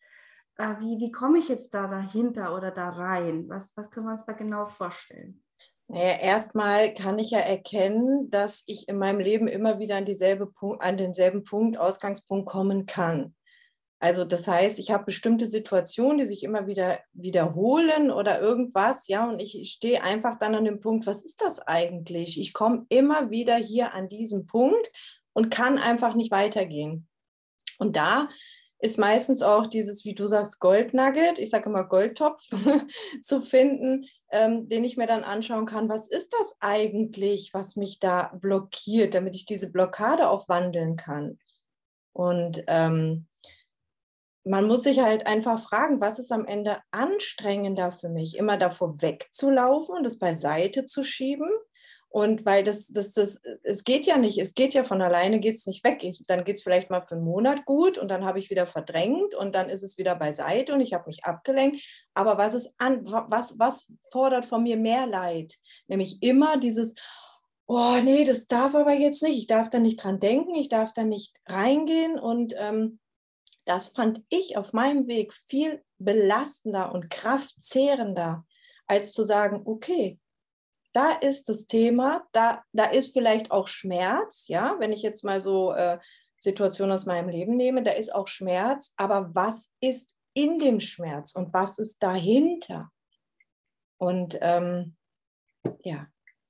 äh, 0.56 0.78
wie, 0.80 0.98
wie 0.98 1.12
komme 1.12 1.38
ich 1.38 1.48
jetzt 1.48 1.74
da 1.74 1.86
dahinter 1.86 2.54
oder 2.54 2.70
da 2.70 2.90
rein? 2.90 3.48
Was, 3.48 3.76
was 3.76 3.90
können 3.90 4.06
wir 4.06 4.12
uns 4.12 4.26
da 4.26 4.32
genau 4.32 4.64
vorstellen? 4.64 5.42
Naja, 5.88 6.18
erstmal 6.20 6.94
kann 6.94 7.18
ich 7.18 7.30
ja 7.30 7.38
erkennen, 7.38 8.28
dass 8.30 8.64
ich 8.66 8.88
in 8.88 8.98
meinem 8.98 9.20
Leben 9.20 9.46
immer 9.46 9.78
wieder 9.78 9.96
an, 9.96 10.04
dieselbe 10.04 10.46
Punkt, 10.46 10.82
an 10.82 10.96
denselben 10.96 11.44
Punkt, 11.44 11.78
Ausgangspunkt 11.78 12.48
kommen 12.48 12.86
kann. 12.86 13.34
Also 13.98 14.24
das 14.24 14.46
heißt, 14.46 14.78
ich 14.78 14.90
habe 14.90 15.04
bestimmte 15.04 15.46
Situationen, 15.46 16.18
die 16.18 16.26
sich 16.26 16.42
immer 16.42 16.66
wieder 16.66 16.98
wiederholen 17.12 18.10
oder 18.10 18.40
irgendwas, 18.40 19.08
ja, 19.08 19.28
und 19.28 19.40
ich 19.40 19.70
stehe 19.70 20.02
einfach 20.02 20.38
dann 20.38 20.54
an 20.54 20.64
dem 20.64 20.80
Punkt, 20.80 21.06
was 21.06 21.24
ist 21.24 21.40
das 21.40 21.60
eigentlich? 21.60 22.38
Ich 22.38 22.52
komme 22.52 22.84
immer 22.90 23.30
wieder 23.30 23.56
hier 23.56 23.94
an 23.94 24.08
diesen 24.08 24.46
Punkt 24.46 24.90
und 25.32 25.50
kann 25.50 25.78
einfach 25.78 26.14
nicht 26.14 26.30
weitergehen. 26.30 27.08
Und 27.78 27.96
da 27.96 28.28
ist 28.78 28.98
meistens 28.98 29.42
auch 29.42 29.66
dieses, 29.66 30.04
wie 30.04 30.14
du 30.14 30.26
sagst, 30.26 30.60
Goldnugget, 30.60 31.38
ich 31.38 31.50
sage 31.50 31.70
immer 31.70 31.84
Goldtopf, 31.84 32.42
zu 33.22 33.40
finden, 33.40 34.06
ähm, 34.30 34.68
den 34.68 34.84
ich 34.84 34.96
mir 34.96 35.06
dann 35.06 35.24
anschauen 35.24 35.66
kann, 35.66 35.88
was 35.88 36.08
ist 36.08 36.32
das 36.32 36.56
eigentlich, 36.60 37.54
was 37.54 37.76
mich 37.76 37.98
da 38.00 38.32
blockiert, 38.40 39.14
damit 39.14 39.34
ich 39.34 39.46
diese 39.46 39.72
Blockade 39.72 40.28
auch 40.28 40.48
wandeln 40.48 40.96
kann. 40.96 41.38
Und 42.12 42.64
ähm, 42.66 43.26
man 44.44 44.66
muss 44.66 44.84
sich 44.84 45.00
halt 45.00 45.26
einfach 45.26 45.60
fragen, 45.60 46.00
was 46.00 46.18
ist 46.18 46.30
am 46.30 46.46
Ende 46.46 46.78
anstrengender 46.92 47.90
für 47.90 48.08
mich, 48.08 48.36
immer 48.36 48.56
davor 48.56 49.02
wegzulaufen 49.02 49.96
und 49.96 50.04
das 50.04 50.18
beiseite 50.18 50.84
zu 50.84 51.02
schieben. 51.02 51.50
Und 52.16 52.46
weil 52.46 52.64
das, 52.64 52.86
das, 52.86 53.12
das, 53.12 53.42
es 53.62 53.84
geht 53.84 54.06
ja 54.06 54.16
nicht, 54.16 54.38
es 54.38 54.54
geht 54.54 54.72
ja 54.72 54.84
von 54.84 55.02
alleine, 55.02 55.38
geht 55.38 55.56
es 55.56 55.66
nicht 55.66 55.84
weg. 55.84 56.02
Ich, 56.02 56.22
dann 56.26 56.44
geht 56.44 56.56
es 56.56 56.62
vielleicht 56.62 56.88
mal 56.88 57.02
für 57.02 57.16
einen 57.16 57.26
Monat 57.26 57.66
gut 57.66 57.98
und 57.98 58.08
dann 58.08 58.24
habe 58.24 58.38
ich 58.38 58.48
wieder 58.48 58.64
verdrängt 58.64 59.34
und 59.34 59.54
dann 59.54 59.68
ist 59.68 59.82
es 59.82 59.98
wieder 59.98 60.14
beiseite 60.14 60.72
und 60.72 60.80
ich 60.80 60.94
habe 60.94 61.08
mich 61.08 61.26
abgelenkt. 61.26 61.84
Aber 62.14 62.38
was 62.38 62.54
ist 62.54 62.72
an, 62.78 63.02
was, 63.04 63.58
was 63.58 63.86
fordert 64.10 64.46
von 64.46 64.62
mir 64.62 64.78
mehr 64.78 65.06
Leid? 65.06 65.56
Nämlich 65.88 66.22
immer 66.22 66.56
dieses, 66.56 66.94
oh 67.66 67.98
nee, 68.02 68.24
das 68.24 68.46
darf 68.46 68.74
aber 68.74 68.94
jetzt 68.94 69.22
nicht. 69.22 69.36
Ich 69.36 69.46
darf 69.46 69.68
da 69.68 69.78
nicht 69.78 70.02
dran 70.02 70.18
denken, 70.18 70.54
ich 70.54 70.70
darf 70.70 70.94
da 70.94 71.04
nicht 71.04 71.36
reingehen 71.44 72.18
und 72.18 72.54
ähm, 72.56 72.98
das 73.66 73.88
fand 73.88 74.22
ich 74.30 74.56
auf 74.56 74.72
meinem 74.72 75.06
Weg 75.06 75.34
viel 75.34 75.84
belastender 75.98 76.94
und 76.94 77.10
kraftzehrender, 77.10 78.46
als 78.86 79.12
zu 79.12 79.22
sagen, 79.22 79.60
okay, 79.66 80.18
da 80.96 81.12
ist 81.12 81.50
das 81.50 81.66
Thema, 81.66 82.26
da, 82.32 82.64
da 82.72 82.84
ist 82.84 83.12
vielleicht 83.12 83.50
auch 83.50 83.68
Schmerz, 83.68 84.48
ja, 84.48 84.76
wenn 84.78 84.92
ich 84.92 85.02
jetzt 85.02 85.24
mal 85.24 85.42
so 85.42 85.72
äh, 85.72 85.98
Situationen 86.40 86.94
aus 86.94 87.04
meinem 87.04 87.28
Leben 87.28 87.54
nehme, 87.54 87.82
da 87.82 87.90
ist 87.90 88.14
auch 88.14 88.28
Schmerz, 88.28 88.94
aber 88.96 89.34
was 89.34 89.70
ist 89.80 90.14
in 90.32 90.58
dem 90.58 90.80
Schmerz 90.80 91.34
und 91.34 91.52
was 91.52 91.78
ist 91.78 92.02
dahinter? 92.02 92.90
Und 93.98 94.38
ähm, 94.40 94.96
ja, 95.82 96.06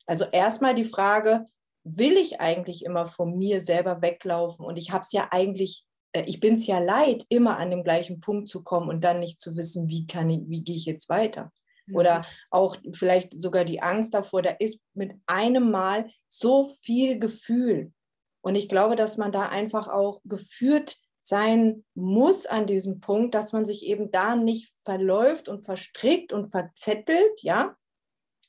also 0.07 0.27
erstmal 0.27 0.77
die 0.77 0.85
Frage, 0.85 1.47
will 1.83 2.17
ich 2.17 2.41
eigentlich 2.41 2.85
immer 2.85 3.07
von 3.07 3.37
mir 3.37 3.61
selber 3.61 4.01
weglaufen? 4.01 4.65
Und 4.65 4.77
ich 4.77 4.93
habe 4.93 5.01
es 5.01 5.11
ja 5.11 5.27
eigentlich 5.33 5.85
äh, 6.13 6.23
ich 6.27 6.39
bin 6.39 6.55
es 6.55 6.69
ja 6.69 6.79
leid, 6.79 7.25
immer 7.31 7.59
an 7.59 7.73
dem 7.73 7.83
gleichen 7.83 8.21
Punkt 8.21 8.47
zu 8.47 8.63
kommen 8.63 8.89
und 8.89 9.03
dann 9.03 9.19
nicht 9.19 9.41
zu 9.41 9.57
wissen, 9.57 9.89
wie 9.89 10.07
kann 10.07 10.31
ich, 10.31 10.43
wie 10.47 10.63
gehe 10.63 10.77
ich 10.77 10.87
jetzt 10.87 11.09
weiter. 11.09 11.51
Oder 11.93 12.27
auch 12.51 12.77
vielleicht 12.93 13.41
sogar 13.41 13.65
die 13.65 13.81
Angst 13.81 14.15
davor, 14.15 14.43
da 14.43 14.51
ist 14.51 14.81
mit 14.95 15.15
einem 15.27 15.71
Mal 15.71 16.11
so 16.29 16.75
viel 16.83 17.19
Gefühl. 17.19 17.93
Und 18.41 18.55
ich 18.55 18.69
glaube, 18.69 18.97
dass 18.97 19.17
man 19.17 19.33
da 19.33 19.49
einfach 19.49 19.89
auch 19.89 20.21
geführt 20.25 20.97
sein 21.19 21.85
muss 21.95 22.47
an 22.47 22.67
diesem 22.67 23.01
Punkt, 23.01 23.35
dass 23.35 23.53
man 23.53 23.67
sich 23.67 23.85
eben 23.85 24.13
da 24.13 24.37
nicht 24.37 24.73
verläuft 24.85 25.49
und 25.49 25.65
verstrickt 25.65 26.33
und 26.33 26.47
verzettelt, 26.47 27.43
ja, 27.43 27.77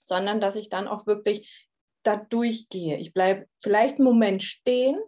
sondern 0.01 0.39
dass 0.39 0.55
ich 0.55 0.69
dann 0.69 0.87
auch 0.87 1.07
wirklich 1.07 1.67
da 2.03 2.15
durchgehe. 2.15 2.97
Ich 2.97 3.13
bleibe 3.13 3.47
vielleicht 3.59 3.95
einen 3.95 4.05
Moment 4.05 4.43
stehen 4.43 4.99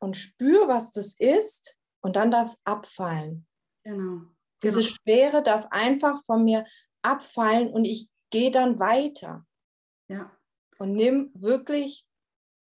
und 0.00 0.16
spüre, 0.16 0.68
was 0.68 0.92
das 0.92 1.14
ist 1.18 1.78
und 2.00 2.16
dann 2.16 2.30
darf 2.30 2.48
es 2.48 2.60
abfallen. 2.64 3.46
Genau. 3.84 4.22
Diese 4.62 4.80
genau. 4.80 4.94
Schwere 4.96 5.42
darf 5.42 5.66
einfach 5.70 6.24
von 6.24 6.44
mir 6.44 6.66
abfallen 7.04 7.68
und 7.68 7.84
ich 7.84 8.10
gehe 8.30 8.50
dann 8.50 8.78
weiter. 8.78 9.46
Ja. 10.08 10.30
Und 10.78 10.92
nimm 10.92 11.30
wirklich 11.34 12.06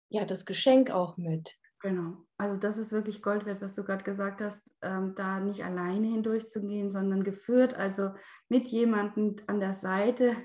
ja 0.10 0.26
das 0.26 0.46
Geschenk 0.46 0.90
auch 0.90 1.18
mit. 1.18 1.56
Genau. 1.82 2.26
Also 2.38 2.60
das 2.60 2.78
ist 2.78 2.92
wirklich 2.92 3.22
Gold 3.22 3.46
wert, 3.46 3.62
was 3.62 3.76
du 3.76 3.84
gerade 3.84 4.04
gesagt 4.04 4.42
hast, 4.42 4.70
ähm, 4.82 5.14
da 5.16 5.40
nicht 5.40 5.64
alleine 5.64 6.08
hindurchzugehen, 6.08 6.92
sondern 6.92 7.24
geführt, 7.24 7.74
also 7.74 8.12
mit 8.50 8.68
jemandem 8.68 9.38
an 9.48 9.60
der 9.60 9.74
Seite, 9.74 10.36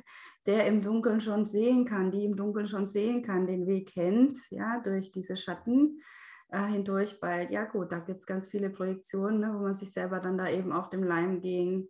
der 0.46 0.66
im 0.66 0.82
Dunkeln 0.82 1.20
schon 1.20 1.44
sehen 1.44 1.86
kann, 1.86 2.12
die 2.12 2.24
im 2.24 2.36
Dunkeln 2.36 2.68
schon 2.68 2.86
sehen 2.86 3.22
kann, 3.22 3.46
den 3.46 3.66
Weg 3.66 3.92
kennt, 3.94 4.38
ja, 4.50 4.80
durch 4.84 5.10
diese 5.10 5.36
Schatten 5.36 6.02
äh, 6.50 6.66
hindurch, 6.66 7.16
weil 7.20 7.50
ja 7.50 7.64
gut, 7.64 7.90
da 7.90 7.98
gibt 7.98 8.20
es 8.20 8.26
ganz 8.26 8.48
viele 8.48 8.70
Projektionen, 8.70 9.40
ne, 9.40 9.52
wo 9.54 9.62
man 9.62 9.74
sich 9.74 9.92
selber 9.92 10.20
dann 10.20 10.38
da 10.38 10.48
eben 10.48 10.72
auf 10.72 10.90
dem 10.90 11.02
Leim 11.02 11.40
gehen 11.40 11.88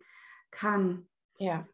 kann. 0.50 1.06
Ja. 1.38 1.66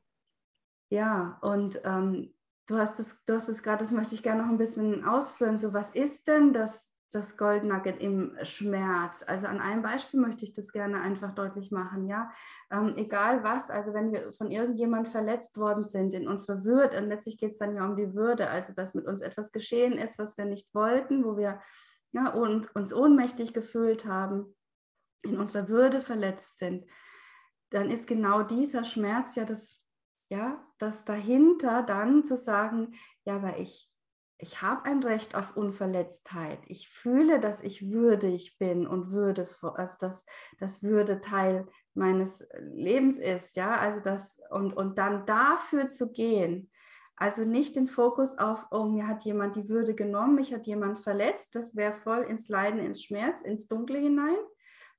Ja, 0.90 1.38
und 1.40 1.80
ähm, 1.84 2.34
du 2.66 2.76
hast 2.76 2.98
es, 3.00 3.16
du 3.24 3.34
hast 3.34 3.48
es 3.48 3.62
gerade, 3.62 3.82
das 3.84 3.92
möchte 3.92 4.14
ich 4.14 4.22
gerne 4.22 4.42
noch 4.42 4.48
ein 4.48 4.58
bisschen 4.58 5.04
ausführen. 5.04 5.56
So, 5.56 5.72
was 5.72 5.94
ist 5.94 6.26
denn 6.26 6.52
das, 6.52 6.96
das 7.12 7.36
Gold 7.36 7.62
Nugget 7.64 8.00
im 8.00 8.36
Schmerz? 8.42 9.24
Also 9.26 9.46
an 9.46 9.60
einem 9.60 9.82
Beispiel 9.82 10.20
möchte 10.20 10.44
ich 10.44 10.52
das 10.52 10.72
gerne 10.72 11.00
einfach 11.00 11.32
deutlich 11.34 11.70
machen, 11.70 12.08
ja. 12.08 12.30
Ähm, 12.72 12.94
egal 12.96 13.44
was, 13.44 13.70
also 13.70 13.94
wenn 13.94 14.12
wir 14.12 14.32
von 14.32 14.50
irgendjemand 14.50 15.08
verletzt 15.08 15.56
worden 15.56 15.84
sind 15.84 16.12
in 16.12 16.26
unserer 16.26 16.64
Würde, 16.64 16.98
und 16.98 17.08
letztlich 17.08 17.38
geht 17.38 17.52
es 17.52 17.58
dann 17.58 17.76
ja 17.76 17.84
um 17.84 17.96
die 17.96 18.14
Würde, 18.14 18.50
also 18.50 18.72
dass 18.72 18.94
mit 18.94 19.06
uns 19.06 19.20
etwas 19.20 19.52
geschehen 19.52 19.92
ist, 19.92 20.18
was 20.18 20.36
wir 20.38 20.44
nicht 20.44 20.74
wollten, 20.74 21.24
wo 21.24 21.36
wir 21.36 21.60
ja, 22.12 22.30
und 22.32 22.74
uns 22.74 22.92
ohnmächtig 22.92 23.54
gefühlt 23.54 24.04
haben, 24.06 24.56
in 25.22 25.38
unserer 25.38 25.68
Würde 25.68 26.02
verletzt 26.02 26.58
sind, 26.58 26.84
dann 27.70 27.90
ist 27.90 28.08
genau 28.08 28.42
dieser 28.42 28.82
Schmerz 28.82 29.36
ja 29.36 29.44
das, 29.44 29.84
ja, 30.28 30.64
das 30.80 31.04
dahinter 31.04 31.82
dann 31.82 32.24
zu 32.24 32.36
sagen, 32.36 32.94
ja, 33.24 33.36
aber 33.36 33.58
ich, 33.58 33.90
ich 34.38 34.62
habe 34.62 34.84
ein 34.86 35.02
Recht 35.02 35.34
auf 35.34 35.56
Unverletztheit. 35.56 36.58
Ich 36.66 36.88
fühle, 36.88 37.40
dass 37.40 37.62
ich 37.62 37.90
würdig 37.90 38.58
bin 38.58 38.86
und 38.86 39.10
würde, 39.10 39.48
also 39.62 39.96
dass 40.00 40.24
das 40.58 40.82
Würde 40.82 41.20
Teil 41.20 41.66
meines 41.94 42.48
Lebens 42.72 43.18
ist, 43.18 43.56
ja, 43.56 43.76
also 43.76 44.00
das 44.00 44.40
und, 44.50 44.72
und 44.72 44.98
dann 44.98 45.26
dafür 45.26 45.90
zu 45.90 46.12
gehen, 46.12 46.70
also 47.16 47.44
nicht 47.44 47.76
den 47.76 47.88
Fokus 47.88 48.38
auf, 48.38 48.66
oh, 48.70 48.84
mir 48.84 49.06
hat 49.06 49.24
jemand 49.24 49.54
die 49.54 49.68
Würde 49.68 49.94
genommen, 49.94 50.36
mich 50.36 50.54
hat 50.54 50.66
jemand 50.66 51.00
verletzt, 51.00 51.54
das 51.54 51.76
wäre 51.76 51.92
voll 51.92 52.22
ins 52.22 52.48
Leiden, 52.48 52.80
ins 52.80 53.02
Schmerz, 53.02 53.42
ins 53.42 53.68
Dunkle 53.68 53.98
hinein, 53.98 54.38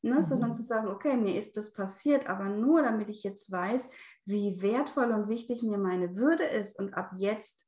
ne? 0.04 0.16
Mhm. 0.16 0.22
sondern 0.22 0.54
zu 0.54 0.62
sagen, 0.62 0.88
okay, 0.88 1.18
mir 1.18 1.36
ist 1.40 1.58
das 1.58 1.74
passiert, 1.74 2.30
aber 2.30 2.46
nur 2.46 2.84
damit 2.84 3.10
ich 3.10 3.24
jetzt 3.24 3.52
weiß, 3.52 3.90
wie 4.26 4.62
wertvoll 4.62 5.12
und 5.12 5.30
wichtig 5.30 5.64
mir 5.64 5.78
meine 5.78 6.16
Würde 6.16 6.44
ist 6.44 6.78
und 6.80 6.94
ab 6.94 7.12
jetzt 7.18 7.66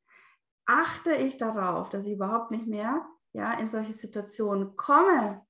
achte 0.65 1.13
ich 1.13 1.37
darauf, 1.37 1.89
dass 1.89 2.05
ich 2.05 2.13
überhaupt 2.13 2.51
nicht 2.51 2.67
mehr 2.67 3.05
ja, 3.33 3.53
in 3.53 3.67
solche 3.67 3.93
Situationen 3.93 4.75
komme, 4.75 5.41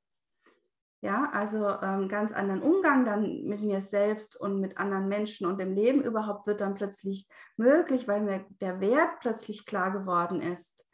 ja, 1.03 1.29
also 1.33 1.67
ähm, 1.81 2.07
ganz 2.07 2.31
anderen 2.31 2.61
Umgang 2.61 3.03
dann 3.03 3.43
mit 3.43 3.61
mir 3.61 3.81
selbst 3.81 4.39
und 4.39 4.61
mit 4.61 4.77
anderen 4.77 5.09
Menschen 5.09 5.45
und 5.45 5.59
im 5.59 5.73
Leben 5.73 6.01
überhaupt 6.01 6.47
wird 6.47 6.61
dann 6.61 6.75
plötzlich 6.75 7.27
möglich, 7.57 8.07
weil 8.07 8.21
mir 8.21 8.45
der 8.61 8.79
Wert 8.79 9.19
plötzlich 9.19 9.65
klar 9.65 9.91
geworden 9.91 10.41
ist. 10.41 10.87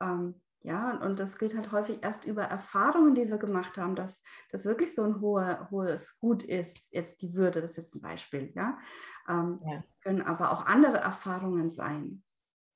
Ähm, 0.00 0.40
ja, 0.62 0.90
und, 0.90 1.02
und 1.02 1.18
das 1.18 1.38
geht 1.38 1.56
halt 1.56 1.72
häufig 1.72 2.02
erst 2.02 2.24
über 2.24 2.42
Erfahrungen, 2.44 3.14
die 3.14 3.28
wir 3.28 3.38
gemacht 3.38 3.76
haben, 3.76 3.96
dass 3.96 4.22
das 4.50 4.66
wirklich 4.66 4.94
so 4.94 5.04
ein 5.04 5.20
hohe, 5.20 5.68
hohes 5.70 6.18
Gut 6.18 6.42
ist. 6.42 6.88
Jetzt 6.90 7.22
die 7.22 7.34
Würde, 7.34 7.62
das 7.62 7.72
ist 7.72 7.76
jetzt 7.78 7.94
ein 7.96 8.02
Beispiel, 8.02 8.52
ja. 8.54 8.78
Ähm, 9.28 9.60
ja. 9.64 9.82
Können 10.02 10.22
aber 10.22 10.52
auch 10.52 10.66
andere 10.66 10.98
Erfahrungen 10.98 11.70
sein. 11.70 12.22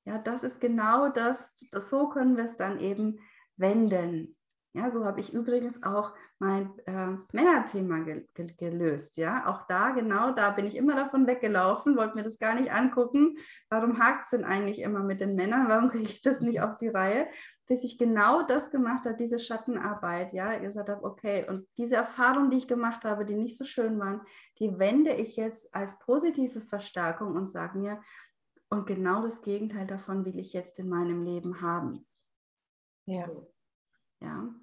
Ja, 0.06 0.18
das 0.18 0.44
ist 0.44 0.60
genau 0.60 1.08
das, 1.08 1.54
das 1.70 1.90
so 1.90 2.08
können 2.08 2.36
wir 2.36 2.44
es 2.44 2.56
dann 2.56 2.78
eben 2.80 3.18
wenden. 3.56 4.36
Ja, 4.76 4.90
so 4.90 5.04
habe 5.04 5.20
ich 5.20 5.32
übrigens 5.32 5.84
auch 5.84 6.14
mein 6.40 6.76
äh, 6.86 7.16
Männerthema 7.32 8.00
ge 8.00 8.26
ge 8.34 8.52
gelöst. 8.56 9.16
Ja, 9.16 9.46
auch 9.46 9.68
da 9.68 9.90
genau, 9.90 10.32
da 10.32 10.50
bin 10.50 10.66
ich 10.66 10.74
immer 10.74 10.96
davon 10.96 11.28
weggelaufen, 11.28 11.96
wollte 11.96 12.16
mir 12.16 12.24
das 12.24 12.40
gar 12.40 12.54
nicht 12.54 12.72
angucken. 12.72 13.36
Warum 13.68 14.00
hakt 14.00 14.24
es 14.24 14.30
denn 14.30 14.44
eigentlich 14.44 14.80
immer 14.80 15.00
mit 15.00 15.20
den 15.20 15.36
Männern? 15.36 15.68
Warum 15.68 15.90
kriege 15.90 16.10
ich 16.10 16.22
das 16.22 16.40
nicht 16.40 16.60
auf 16.60 16.76
die 16.76 16.88
Reihe? 16.88 17.28
Bis 17.66 17.82
ich 17.82 17.98
genau 17.98 18.42
das 18.42 18.70
gemacht 18.70 19.06
habe, 19.06 19.16
diese 19.16 19.38
Schattenarbeit. 19.38 20.32
Ja, 20.34 20.52
ihr 20.52 20.60
gesagt 20.60 20.88
habt, 20.88 21.02
okay, 21.02 21.48
und 21.48 21.66
diese 21.78 21.96
Erfahrungen, 21.96 22.50
die 22.50 22.58
ich 22.58 22.68
gemacht 22.68 23.04
habe, 23.04 23.24
die 23.24 23.34
nicht 23.34 23.56
so 23.56 23.64
schön 23.64 23.98
waren, 23.98 24.20
die 24.58 24.78
wende 24.78 25.14
ich 25.14 25.36
jetzt 25.36 25.74
als 25.74 25.98
positive 25.98 26.60
Verstärkung 26.60 27.34
und 27.36 27.48
sage 27.48 27.78
mir, 27.78 28.00
und 28.70 28.86
genau 28.86 29.22
das 29.22 29.42
Gegenteil 29.42 29.86
davon 29.86 30.24
will 30.24 30.38
ich 30.38 30.52
jetzt 30.52 30.78
in 30.78 30.88
meinem 30.88 31.22
Leben 31.22 31.60
haben. 31.60 32.06
Ja. 33.06 33.28
Ja. 34.20 34.54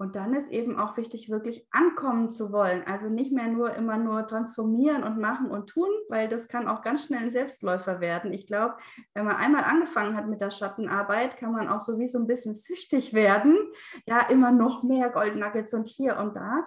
Und 0.00 0.16
dann 0.16 0.32
ist 0.32 0.50
eben 0.50 0.78
auch 0.78 0.96
wichtig, 0.96 1.28
wirklich 1.28 1.66
ankommen 1.70 2.30
zu 2.30 2.52
wollen. 2.52 2.82
Also 2.86 3.10
nicht 3.10 3.32
mehr 3.32 3.48
nur 3.48 3.74
immer 3.74 3.98
nur 3.98 4.26
transformieren 4.26 5.02
und 5.02 5.18
machen 5.18 5.50
und 5.50 5.68
tun, 5.68 5.90
weil 6.08 6.26
das 6.26 6.48
kann 6.48 6.68
auch 6.68 6.80
ganz 6.80 7.04
schnell 7.04 7.20
ein 7.20 7.30
Selbstläufer 7.30 8.00
werden. 8.00 8.32
Ich 8.32 8.46
glaube, 8.46 8.76
wenn 9.12 9.26
man 9.26 9.36
einmal 9.36 9.62
angefangen 9.62 10.16
hat 10.16 10.26
mit 10.26 10.40
der 10.40 10.52
Schattenarbeit, 10.52 11.36
kann 11.36 11.52
man 11.52 11.68
auch 11.68 11.80
so 11.80 11.98
wie 11.98 12.06
so 12.06 12.18
ein 12.18 12.26
bisschen 12.26 12.54
süchtig 12.54 13.12
werden. 13.12 13.58
Ja, 14.06 14.20
immer 14.30 14.52
noch 14.52 14.82
mehr 14.82 15.10
Goldnuggets 15.10 15.74
und 15.74 15.86
hier 15.86 16.16
und 16.16 16.34
da. 16.34 16.66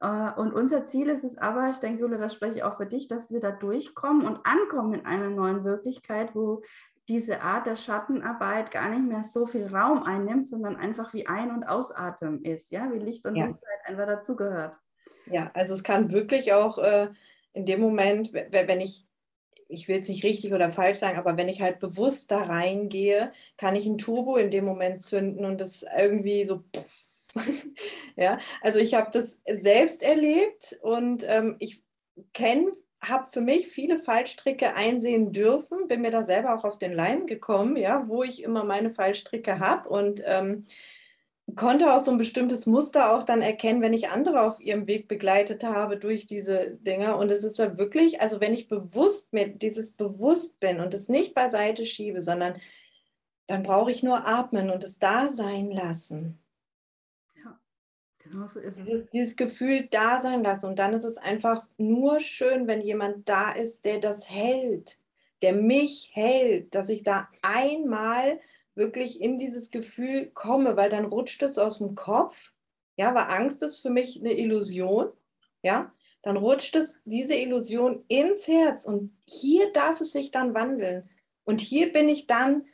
Äh, 0.00 0.38
und 0.38 0.52
unser 0.52 0.84
Ziel 0.84 1.08
ist 1.08 1.24
es 1.24 1.38
aber, 1.38 1.70
ich 1.70 1.78
denke, 1.78 2.02
Jule, 2.02 2.18
das 2.18 2.34
spreche 2.34 2.56
ich 2.56 2.62
auch 2.64 2.76
für 2.76 2.86
dich, 2.86 3.08
dass 3.08 3.30
wir 3.30 3.40
da 3.40 3.50
durchkommen 3.50 4.26
und 4.26 4.40
ankommen 4.44 4.92
in 4.92 5.06
einer 5.06 5.30
neuen 5.30 5.64
Wirklichkeit, 5.64 6.34
wo 6.34 6.60
diese 7.08 7.42
Art 7.42 7.66
der 7.66 7.76
Schattenarbeit 7.76 8.70
gar 8.70 8.88
nicht 8.88 9.06
mehr 9.06 9.24
so 9.24 9.46
viel 9.46 9.66
Raum 9.66 10.02
einnimmt, 10.02 10.48
sondern 10.48 10.76
einfach 10.76 11.12
wie 11.12 11.26
Ein- 11.26 11.50
und 11.50 11.64
Ausatmen 11.64 12.42
ist, 12.44 12.72
ja, 12.72 12.90
wie 12.92 12.98
Licht 12.98 13.26
und 13.26 13.36
ja. 13.36 13.46
Dunkelheit 13.46 13.80
einfach 13.84 14.06
dazugehört. 14.06 14.78
Ja, 15.26 15.50
also 15.54 15.74
es 15.74 15.82
kann 15.82 16.12
wirklich 16.12 16.52
auch 16.52 16.78
äh, 16.78 17.08
in 17.52 17.66
dem 17.66 17.80
Moment, 17.80 18.32
wenn 18.32 18.80
ich, 18.80 19.06
ich 19.68 19.88
will 19.88 19.96
jetzt 19.96 20.08
nicht 20.08 20.24
richtig 20.24 20.52
oder 20.52 20.70
falsch 20.70 20.98
sagen, 20.98 21.18
aber 21.18 21.36
wenn 21.36 21.48
ich 21.48 21.60
halt 21.60 21.78
bewusst 21.78 22.30
da 22.30 22.42
reingehe, 22.42 23.32
kann 23.56 23.76
ich 23.76 23.86
ein 23.86 23.98
Turbo 23.98 24.36
in 24.36 24.50
dem 24.50 24.64
Moment 24.64 25.02
zünden 25.02 25.44
und 25.44 25.60
das 25.60 25.84
irgendwie 25.96 26.44
so 26.44 26.64
pff, 26.74 27.34
ja, 28.16 28.38
also 28.62 28.78
ich 28.78 28.94
habe 28.94 29.10
das 29.12 29.40
selbst 29.46 30.02
erlebt 30.02 30.78
und 30.82 31.24
ähm, 31.26 31.56
ich 31.58 31.82
kenne, 32.32 32.72
habe 33.08 33.26
für 33.26 33.40
mich 33.40 33.68
viele 33.68 33.98
Fallstricke 33.98 34.74
einsehen 34.74 35.32
dürfen, 35.32 35.88
bin 35.88 36.02
mir 36.02 36.10
da 36.10 36.24
selber 36.24 36.54
auch 36.54 36.64
auf 36.64 36.78
den 36.78 36.92
Leim 36.92 37.26
gekommen, 37.26 37.76
ja, 37.76 38.08
wo 38.08 38.22
ich 38.22 38.42
immer 38.42 38.64
meine 38.64 38.90
Fallstricke 38.90 39.58
habe 39.58 39.88
und 39.88 40.22
ähm, 40.26 40.66
konnte 41.56 41.92
auch 41.92 42.00
so 42.00 42.10
ein 42.10 42.18
bestimmtes 42.18 42.66
Muster 42.66 43.12
auch 43.14 43.22
dann 43.22 43.42
erkennen, 43.42 43.82
wenn 43.82 43.92
ich 43.92 44.08
andere 44.08 44.42
auf 44.42 44.60
ihrem 44.60 44.86
Weg 44.86 45.08
begleitet 45.08 45.62
habe 45.62 45.98
durch 45.98 46.26
diese 46.26 46.76
Dinge. 46.80 47.16
Und 47.16 47.30
es 47.30 47.44
ist 47.44 47.58
ja 47.58 47.76
wirklich, 47.76 48.20
also 48.20 48.40
wenn 48.40 48.54
ich 48.54 48.68
bewusst 48.68 49.32
mir 49.32 49.48
dieses 49.48 49.92
bewusst 49.92 50.58
bin 50.58 50.80
und 50.80 50.94
es 50.94 51.08
nicht 51.08 51.34
beiseite 51.34 51.84
schiebe, 51.86 52.20
sondern 52.20 52.56
dann 53.46 53.62
brauche 53.62 53.90
ich 53.90 54.02
nur 54.02 54.26
atmen 54.26 54.70
und 54.70 54.82
es 54.84 54.98
da 54.98 55.30
sein 55.30 55.70
lassen. 55.70 56.43
Genau 58.24 58.46
so 58.46 58.58
ist 58.58 58.78
es. 58.78 58.84
Dieses, 58.84 59.10
dieses 59.10 59.36
Gefühl 59.36 59.86
da 59.90 60.20
sein 60.20 60.42
lassen. 60.42 60.66
Und 60.66 60.78
dann 60.78 60.94
ist 60.94 61.04
es 61.04 61.18
einfach 61.18 61.62
nur 61.76 62.20
schön, 62.20 62.66
wenn 62.66 62.80
jemand 62.80 63.28
da 63.28 63.52
ist, 63.52 63.84
der 63.84 63.98
das 63.98 64.30
hält, 64.30 64.98
der 65.42 65.52
mich 65.52 66.10
hält, 66.14 66.74
dass 66.74 66.88
ich 66.88 67.02
da 67.02 67.28
einmal 67.42 68.40
wirklich 68.74 69.20
in 69.20 69.36
dieses 69.36 69.70
Gefühl 69.70 70.30
komme, 70.32 70.76
weil 70.76 70.88
dann 70.90 71.04
rutscht 71.04 71.42
es 71.42 71.58
aus 71.58 71.78
dem 71.78 71.94
Kopf. 71.94 72.52
Ja, 72.96 73.14
weil 73.14 73.24
Angst 73.24 73.62
ist 73.62 73.80
für 73.80 73.90
mich 73.90 74.18
eine 74.18 74.32
Illusion. 74.32 75.12
Ja, 75.62 75.92
dann 76.22 76.38
rutscht 76.38 76.76
es 76.76 77.02
diese 77.04 77.34
Illusion 77.34 78.04
ins 78.08 78.48
Herz 78.48 78.86
und 78.86 79.14
hier 79.26 79.70
darf 79.72 80.00
es 80.00 80.12
sich 80.12 80.30
dann 80.30 80.54
wandeln. 80.54 81.08
Und 81.44 81.60
hier 81.60 81.92
bin 81.92 82.08
ich 82.08 82.26
dann 82.26 82.64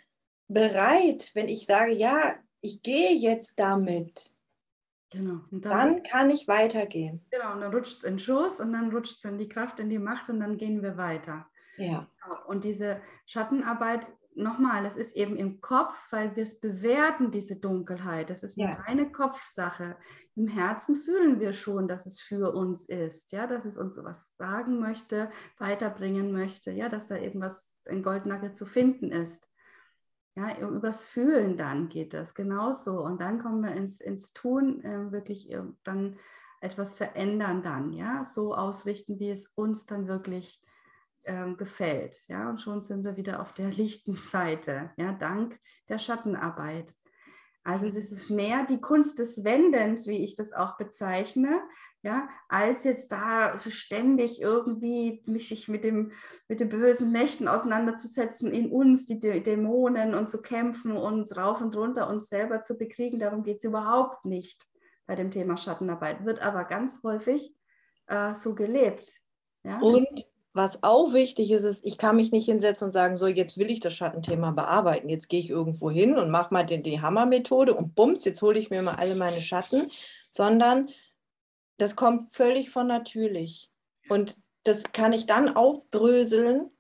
bereit, 0.46 1.32
wenn 1.34 1.48
ich 1.48 1.66
sage, 1.66 1.92
ja, 1.92 2.36
ich 2.60 2.82
gehe 2.82 3.12
jetzt 3.12 3.58
damit. 3.58 4.34
Genau. 5.10 5.40
Dann, 5.50 5.60
dann, 5.60 6.02
kann 6.04 6.30
ich 6.30 6.46
weitergehen. 6.46 7.24
Genau, 7.30 7.54
und 7.54 7.60
dann 7.60 7.74
rutscht 7.74 7.98
es 7.98 8.04
in 8.04 8.14
den 8.14 8.18
Schoß 8.20 8.60
und 8.60 8.72
dann 8.72 8.90
rutscht 8.90 9.18
es 9.18 9.24
in 9.24 9.38
die 9.38 9.48
Kraft, 9.48 9.80
in 9.80 9.90
die 9.90 9.98
Macht 9.98 10.28
und 10.28 10.40
dann 10.40 10.56
gehen 10.56 10.82
wir 10.82 10.96
weiter. 10.96 11.46
Ja. 11.76 12.06
Genau. 12.22 12.46
Und 12.46 12.64
diese 12.64 13.00
Schattenarbeit 13.26 14.06
nochmal, 14.34 14.86
es 14.86 14.96
ist 14.96 15.16
eben 15.16 15.36
im 15.36 15.60
Kopf, 15.60 16.00
weil 16.12 16.36
wir 16.36 16.44
es 16.44 16.60
bewerten, 16.60 17.30
diese 17.30 17.56
Dunkelheit. 17.56 18.30
Das 18.30 18.42
ist 18.42 18.58
eine 18.58 18.70
ja. 18.70 18.76
reine 18.76 19.10
Kopfsache. 19.10 19.96
Im 20.36 20.46
Herzen 20.46 21.00
fühlen 21.00 21.40
wir 21.40 21.52
schon, 21.52 21.88
dass 21.88 22.06
es 22.06 22.20
für 22.20 22.54
uns 22.54 22.88
ist, 22.88 23.32
ja, 23.32 23.46
dass 23.46 23.64
es 23.64 23.76
uns 23.76 23.98
was 24.02 24.34
sagen 24.36 24.78
möchte, 24.78 25.30
weiterbringen 25.58 26.32
möchte, 26.32 26.70
ja, 26.70 26.88
dass 26.88 27.08
da 27.08 27.16
eben 27.16 27.40
was, 27.40 27.74
ein 27.86 28.02
Goldnagel 28.02 28.54
zu 28.54 28.64
finden 28.64 29.10
ist. 29.10 29.49
Ja, 30.36 30.56
übers 30.58 31.04
Fühlen 31.04 31.56
dann 31.56 31.88
geht 31.88 32.14
das 32.14 32.34
genauso. 32.34 33.02
Und 33.02 33.20
dann 33.20 33.42
kommen 33.42 33.62
wir 33.62 33.72
ins, 33.72 34.00
ins 34.00 34.32
Tun, 34.32 34.82
äh, 34.84 35.10
wirklich 35.10 35.54
dann 35.82 36.16
etwas 36.60 36.94
verändern 36.94 37.62
dann, 37.62 37.92
ja, 37.92 38.24
so 38.24 38.54
ausrichten, 38.54 39.18
wie 39.18 39.30
es 39.30 39.48
uns 39.48 39.86
dann 39.86 40.06
wirklich 40.06 40.62
ähm, 41.24 41.56
gefällt. 41.56 42.16
Ja, 42.28 42.50
und 42.50 42.60
schon 42.60 42.80
sind 42.82 43.04
wir 43.04 43.16
wieder 43.16 43.40
auf 43.40 43.52
der 43.52 43.70
lichten 43.70 44.14
Seite, 44.14 44.90
ja, 44.96 45.12
dank 45.12 45.58
der 45.88 45.98
Schattenarbeit. 45.98 46.92
Also 47.62 47.86
es 47.86 47.94
ist 47.94 48.30
mehr 48.30 48.66
die 48.66 48.80
Kunst 48.80 49.18
des 49.18 49.44
Wendens, 49.44 50.06
wie 50.06 50.24
ich 50.24 50.34
das 50.34 50.52
auch 50.52 50.78
bezeichne, 50.78 51.60
ja, 52.02 52.28
als 52.48 52.84
jetzt 52.84 53.12
da 53.12 53.58
so 53.58 53.70
ständig 53.70 54.40
irgendwie 54.40 55.22
mich 55.26 55.68
mit, 55.68 55.84
dem, 55.84 56.12
mit 56.48 56.60
den 56.60 56.70
bösen 56.70 57.12
Mächten 57.12 57.46
auseinanderzusetzen, 57.46 58.52
in 58.52 58.70
uns, 58.70 59.06
die 59.06 59.20
Dämonen 59.20 60.14
und 60.14 60.30
zu 60.30 60.40
kämpfen 60.40 60.96
und 60.96 61.36
rauf 61.36 61.60
und 61.60 61.76
runter 61.76 62.08
uns 62.08 62.28
selber 62.28 62.62
zu 62.62 62.78
bekriegen. 62.78 63.18
Darum 63.18 63.42
geht 63.42 63.58
es 63.58 63.64
überhaupt 63.64 64.24
nicht 64.24 64.66
bei 65.06 65.14
dem 65.14 65.30
Thema 65.30 65.58
Schattenarbeit. 65.58 66.24
Wird 66.24 66.40
aber 66.40 66.64
ganz 66.64 67.02
häufig 67.02 67.54
äh, 68.06 68.34
so 68.34 68.54
gelebt. 68.54 69.06
Ja? 69.62 69.78
Und 69.80 70.24
was 70.52 70.82
auch 70.82 71.12
wichtig 71.12 71.50
ist, 71.52 71.64
ist, 71.64 71.84
ich 71.84 71.98
kann 71.98 72.16
mich 72.16 72.32
nicht 72.32 72.46
hinsetzen 72.46 72.86
und 72.86 72.92
sagen, 72.92 73.16
so, 73.16 73.26
jetzt 73.26 73.58
will 73.58 73.70
ich 73.70 73.80
das 73.80 73.94
Schattenthema 73.94 74.50
bearbeiten. 74.52 75.08
Jetzt 75.08 75.28
gehe 75.28 75.38
ich 75.38 75.50
irgendwo 75.50 75.90
hin 75.90 76.18
und 76.18 76.30
mache 76.30 76.52
mal 76.52 76.64
die, 76.64 76.82
die 76.82 77.00
Hammermethode 77.00 77.74
und 77.74 77.94
bums, 77.94 78.24
jetzt 78.24 78.40
hole 78.42 78.58
ich 78.58 78.70
mir 78.70 78.82
mal 78.82 78.96
alle 78.96 79.14
meine 79.14 79.40
Schatten, 79.40 79.90
sondern 80.28 80.88
das 81.80 81.96
kommt 81.96 82.34
völlig 82.34 82.70
von 82.70 82.86
natürlich. 82.86 83.70
Und 84.08 84.36
das 84.64 84.84
kann 84.92 85.12
ich 85.12 85.26
dann 85.26 85.54
aufdröseln, 85.56 86.70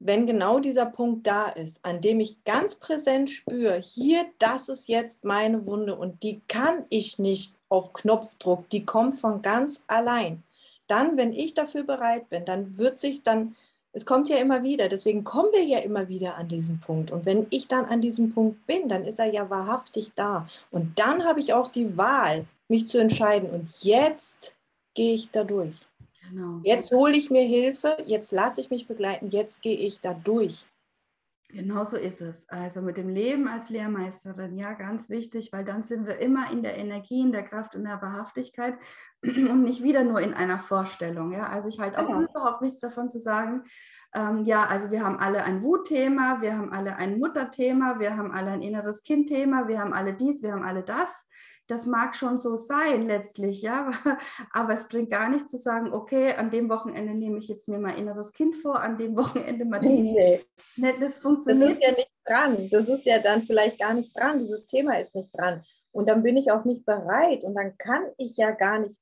wenn 0.00 0.26
genau 0.26 0.60
dieser 0.60 0.86
Punkt 0.86 1.26
da 1.26 1.48
ist, 1.48 1.84
an 1.84 2.00
dem 2.00 2.20
ich 2.20 2.44
ganz 2.44 2.76
präsent 2.76 3.30
spüre, 3.30 3.78
hier, 3.78 4.26
das 4.38 4.68
ist 4.68 4.88
jetzt 4.88 5.24
meine 5.24 5.66
Wunde 5.66 5.96
und 5.96 6.22
die 6.22 6.40
kann 6.46 6.84
ich 6.88 7.18
nicht 7.18 7.56
auf 7.68 7.92
Knopfdruck, 7.92 8.68
die 8.70 8.84
kommt 8.84 9.16
von 9.16 9.42
ganz 9.42 9.84
allein 9.88 10.44
dann, 10.88 11.16
wenn 11.16 11.32
ich 11.32 11.54
dafür 11.54 11.84
bereit 11.84 12.28
bin, 12.28 12.44
dann 12.44 12.76
wird 12.78 12.98
sich 12.98 13.22
dann, 13.22 13.54
es 13.92 14.04
kommt 14.04 14.28
ja 14.28 14.38
immer 14.38 14.62
wieder, 14.62 14.88
deswegen 14.88 15.22
kommen 15.22 15.52
wir 15.52 15.64
ja 15.64 15.78
immer 15.78 16.08
wieder 16.08 16.36
an 16.36 16.48
diesen 16.48 16.80
Punkt. 16.80 17.12
Und 17.12 17.26
wenn 17.26 17.46
ich 17.50 17.68
dann 17.68 17.84
an 17.84 18.00
diesem 18.00 18.32
Punkt 18.32 18.66
bin, 18.66 18.88
dann 18.88 19.04
ist 19.04 19.18
er 19.18 19.32
ja 19.32 19.48
wahrhaftig 19.48 20.12
da. 20.14 20.48
Und 20.70 20.98
dann 20.98 21.24
habe 21.24 21.40
ich 21.40 21.52
auch 21.52 21.68
die 21.68 21.96
Wahl, 21.96 22.46
mich 22.68 22.88
zu 22.88 22.98
entscheiden. 22.98 23.50
Und 23.50 23.82
jetzt 23.82 24.56
gehe 24.94 25.14
ich 25.14 25.30
da 25.30 25.44
durch. 25.44 25.88
Genau. 26.28 26.60
Jetzt 26.62 26.90
hole 26.92 27.16
ich 27.16 27.30
mir 27.30 27.42
Hilfe, 27.42 27.96
jetzt 28.04 28.32
lasse 28.32 28.60
ich 28.60 28.70
mich 28.70 28.86
begleiten, 28.86 29.30
jetzt 29.30 29.62
gehe 29.62 29.76
ich 29.76 30.00
da 30.00 30.12
durch. 30.12 30.66
Genau 31.50 31.82
so 31.84 31.96
ist 31.96 32.20
es. 32.20 32.46
Also 32.50 32.82
mit 32.82 32.98
dem 32.98 33.08
Leben 33.08 33.48
als 33.48 33.70
Lehrmeisterin, 33.70 34.58
ja, 34.58 34.74
ganz 34.74 35.08
wichtig, 35.08 35.50
weil 35.50 35.64
dann 35.64 35.82
sind 35.82 36.06
wir 36.06 36.18
immer 36.18 36.52
in 36.52 36.62
der 36.62 36.76
Energie, 36.76 37.22
in 37.22 37.32
der 37.32 37.42
Kraft, 37.42 37.74
in 37.74 37.84
der 37.84 38.02
Wahrhaftigkeit 38.02 38.74
und 39.22 39.62
nicht 39.62 39.82
wieder 39.82 40.04
nur 40.04 40.20
in 40.20 40.34
einer 40.34 40.58
Vorstellung. 40.58 41.32
Ja, 41.32 41.48
also 41.48 41.68
ich 41.68 41.80
halte 41.80 41.98
auch 41.98 42.06
genau. 42.06 42.20
überhaupt 42.20 42.60
nichts 42.60 42.80
davon 42.80 43.10
zu 43.10 43.18
sagen, 43.18 43.64
ähm, 44.14 44.44
ja, 44.44 44.66
also 44.66 44.90
wir 44.90 45.02
haben 45.02 45.18
alle 45.18 45.42
ein 45.42 45.62
Wutthema, 45.62 46.42
wir 46.42 46.52
haben 46.52 46.72
alle 46.72 46.96
ein 46.96 47.18
Mutterthema, 47.18 47.98
wir 47.98 48.16
haben 48.16 48.30
alle 48.30 48.50
ein 48.50 48.62
inneres 48.62 49.02
Kindthema, 49.02 49.68
wir 49.68 49.78
haben 49.80 49.94
alle 49.94 50.12
dies, 50.12 50.42
wir 50.42 50.52
haben 50.52 50.64
alle 50.64 50.82
das 50.82 51.26
das 51.68 51.86
mag 51.86 52.16
schon 52.16 52.38
so 52.38 52.56
sein 52.56 53.06
letztlich, 53.06 53.62
ja, 53.62 53.90
aber 54.52 54.74
es 54.74 54.88
bringt 54.88 55.10
gar 55.10 55.28
nichts 55.28 55.50
zu 55.50 55.58
sagen, 55.58 55.92
okay, 55.92 56.34
an 56.34 56.50
dem 56.50 56.68
Wochenende 56.68 57.14
nehme 57.14 57.38
ich 57.38 57.48
jetzt 57.48 57.68
mir 57.68 57.78
mein 57.78 57.96
inneres 57.96 58.32
Kind 58.32 58.56
vor, 58.56 58.80
an 58.80 58.98
dem 58.98 59.16
Wochenende 59.16 59.64
mal. 59.64 59.80
Nee. 59.80 60.44
nee. 60.76 60.94
Das 60.98 61.18
funktioniert. 61.18 61.72
Das 61.72 61.76
ist 61.78 61.82
ja 61.82 61.92
nicht 61.92 62.10
dran. 62.24 62.68
Das 62.70 62.88
ist 62.88 63.06
ja 63.06 63.18
dann 63.18 63.42
vielleicht 63.42 63.78
gar 63.78 63.94
nicht 63.94 64.18
dran. 64.18 64.38
Dieses 64.38 64.66
Thema 64.66 64.98
ist 64.98 65.14
nicht 65.14 65.30
dran. 65.36 65.62
Und 65.92 66.08
dann 66.08 66.22
bin 66.22 66.36
ich 66.36 66.50
auch 66.50 66.64
nicht 66.64 66.84
bereit 66.86 67.44
und 67.44 67.54
dann 67.54 67.76
kann 67.76 68.02
ich 68.16 68.36
ja 68.36 68.50
gar 68.52 68.78
nicht 68.78 68.96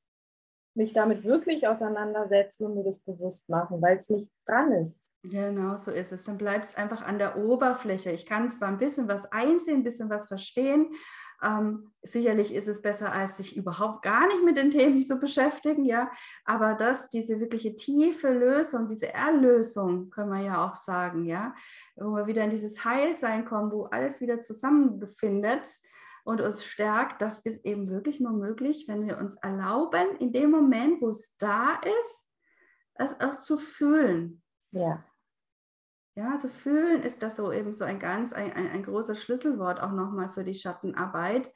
mich 0.74 0.92
damit 0.92 1.24
wirklich 1.24 1.66
auseinandersetzen 1.66 2.66
und 2.66 2.74
mir 2.74 2.84
das 2.84 2.98
bewusst 2.98 3.48
machen, 3.48 3.80
weil 3.80 3.96
es 3.96 4.10
nicht 4.10 4.30
dran 4.44 4.72
ist. 4.72 5.10
Genau 5.22 5.76
so 5.76 5.90
ist 5.90 6.12
es. 6.12 6.24
Dann 6.24 6.36
bleibt 6.36 6.66
es 6.66 6.76
einfach 6.76 7.00
an 7.00 7.18
der 7.18 7.38
Oberfläche. 7.38 8.10
Ich 8.10 8.26
kann 8.26 8.50
zwar 8.50 8.68
ein 8.68 8.78
bisschen 8.78 9.08
was 9.08 9.30
einsehen, 9.32 9.78
ein 9.78 9.84
bisschen 9.84 10.10
was 10.10 10.28
verstehen, 10.28 10.94
ähm, 11.42 11.92
sicherlich 12.02 12.54
ist 12.54 12.68
es 12.68 12.82
besser, 12.82 13.12
als 13.12 13.36
sich 13.36 13.56
überhaupt 13.56 14.02
gar 14.02 14.26
nicht 14.28 14.44
mit 14.44 14.56
den 14.56 14.70
Themen 14.70 15.04
zu 15.04 15.18
beschäftigen, 15.18 15.84
ja. 15.84 16.10
Aber 16.44 16.74
das, 16.74 17.10
diese 17.10 17.40
wirkliche 17.40 17.74
tiefe 17.74 18.30
Lösung, 18.30 18.88
diese 18.88 19.12
Erlösung, 19.12 20.10
können 20.10 20.30
wir 20.30 20.42
ja 20.42 20.66
auch 20.66 20.76
sagen, 20.76 21.24
ja, 21.26 21.54
wo 21.96 22.14
wir 22.14 22.26
wieder 22.26 22.44
in 22.44 22.50
dieses 22.50 22.84
Heilsein 22.84 23.44
kommen, 23.44 23.70
wo 23.70 23.84
alles 23.84 24.20
wieder 24.20 24.40
zusammenfindet 24.40 25.68
und 26.24 26.40
uns 26.40 26.64
stärkt, 26.64 27.22
das 27.22 27.40
ist 27.40 27.64
eben 27.64 27.88
wirklich 27.90 28.20
nur 28.20 28.32
möglich, 28.32 28.86
wenn 28.88 29.06
wir 29.06 29.18
uns 29.18 29.36
erlauben, 29.36 30.16
in 30.18 30.32
dem 30.32 30.50
Moment, 30.50 31.00
wo 31.00 31.10
es 31.10 31.36
da 31.36 31.80
ist, 32.02 32.26
es 32.94 33.20
auch 33.20 33.40
zu 33.40 33.58
fühlen. 33.58 34.42
Ja. 34.72 35.04
Ja, 36.16 36.30
also 36.30 36.48
fühlen 36.48 37.02
ist 37.02 37.22
das 37.22 37.36
so 37.36 37.52
eben 37.52 37.74
so 37.74 37.84
ein 37.84 37.98
ganz, 37.98 38.32
ein, 38.32 38.50
ein, 38.52 38.70
ein 38.70 38.82
großes 38.82 39.22
Schlüsselwort 39.22 39.82
auch 39.82 39.92
nochmal 39.92 40.30
für 40.30 40.44
die 40.44 40.54
Schattenarbeit, 40.54 41.52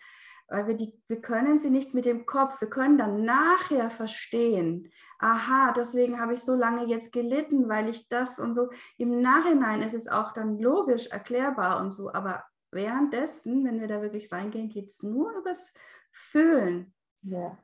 weil 0.49 0.67
wir 0.67 0.75
die, 0.75 1.01
wir 1.09 1.23
können 1.23 1.59
sie 1.59 1.71
nicht 1.71 1.95
mit 1.95 2.05
dem 2.05 2.27
Kopf, 2.27 2.61
wir 2.61 2.69
können 2.69 2.99
dann 2.99 3.25
nachher 3.25 3.91
verstehen, 3.91 4.93
aha, 5.19 5.73
deswegen 5.73 6.21
habe 6.21 6.35
ich 6.35 6.43
so 6.43 6.55
lange 6.55 6.85
jetzt 6.85 7.11
gelitten, 7.11 7.71
weil 7.71 7.89
ich 7.89 8.09
das 8.09 8.39
und 8.39 8.53
so, 8.53 8.69
im 8.99 9.23
Nachhinein 9.23 9.81
ist 9.81 9.95
es 9.95 10.09
auch 10.09 10.33
dann 10.33 10.59
logisch 10.59 11.07
erklärbar 11.07 11.81
und 11.81 11.91
so, 11.91 12.13
aber 12.13 12.45
währenddessen, 12.71 13.65
wenn 13.65 13.81
wir 13.81 13.89
da 13.89 14.03
wirklich 14.03 14.31
reingehen, 14.31 14.69
geht 14.69 14.89
es 14.89 15.03
nur 15.03 15.33
übers 15.39 15.73
Fühlen. 16.13 16.93
Ja. 17.23 17.57